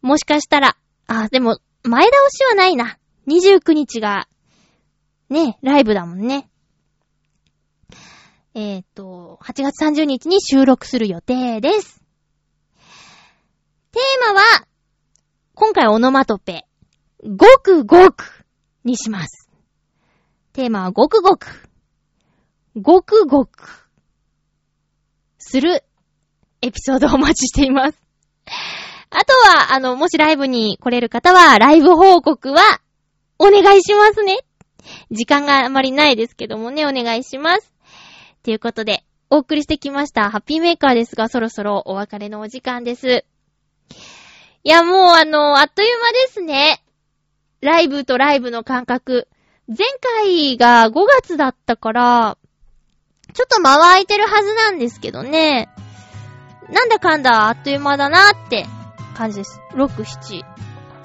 [0.00, 0.76] もしかしたら、
[1.06, 2.98] あ、でも、前倒しはないな。
[3.28, 4.26] 29日が、
[5.28, 6.48] ね、ライブだもんね。
[8.54, 12.00] えっ、ー、と、8月30日に収録する予定です。
[13.92, 14.66] テーマは、
[15.54, 16.66] 今回オノマトペ、
[17.24, 18.44] ごくごく
[18.84, 19.48] にします。
[20.52, 21.70] テーマはごくごく。
[22.76, 23.88] ごくごく。
[25.38, 25.84] する
[26.60, 27.98] エピソードをお待ちしています。
[29.08, 32.80] あとは、あの、もしライブに来れる方は、ライブ報告は、
[33.38, 34.38] お願いしますね。
[35.10, 37.72] 時間があまりないですけどもね、お願いします。
[38.42, 43.24] ということで、お送りしてきました、ハッピーメーカーですが、そろそろお別れのお時間です。
[44.62, 46.83] いや、もうあの、あっという間ですね。
[47.64, 49.26] ライブとライブの感覚。
[49.66, 49.78] 前
[50.22, 50.92] 回が5
[51.22, 52.36] 月だったから、
[53.32, 55.70] ちょっと間は空いてるはずなんですけどね。
[56.70, 58.66] なんだかんだあっという間だなって
[59.16, 59.60] 感じです。
[59.72, 60.44] 6、7。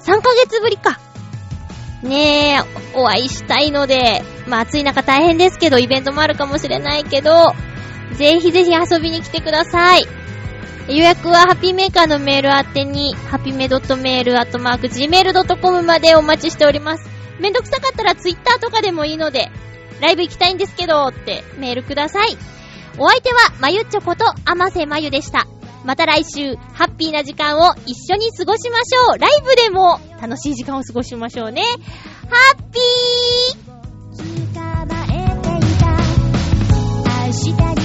[0.00, 1.00] 3ヶ月ぶりか。
[2.02, 2.58] ねえ、
[2.94, 7.54] お会いしたいので、まあ暑い中大変ですけど、イベントもあるかもしれないけど、
[8.12, 10.19] ぜひぜひ遊びに来てください。
[10.90, 17.08] 予約はハッピーメーカーのメール宛てに、ハピメドットメールアットマーク Gmail.com までお待ちしております。
[17.38, 19.50] めんどくさかったら Twitter とかでもいいので、
[20.00, 22.36] ライブ行きたいんですけどってメールください。
[22.98, 25.46] お相手は、まゆっちょこと、あませまゆでした。
[25.84, 29.18] また来週、ハッピーな時間を一緒に過ごしましょう。
[29.18, 31.62] ライブでも楽しい時間を過ごしましょうね。
[32.28, 37.79] ハッピー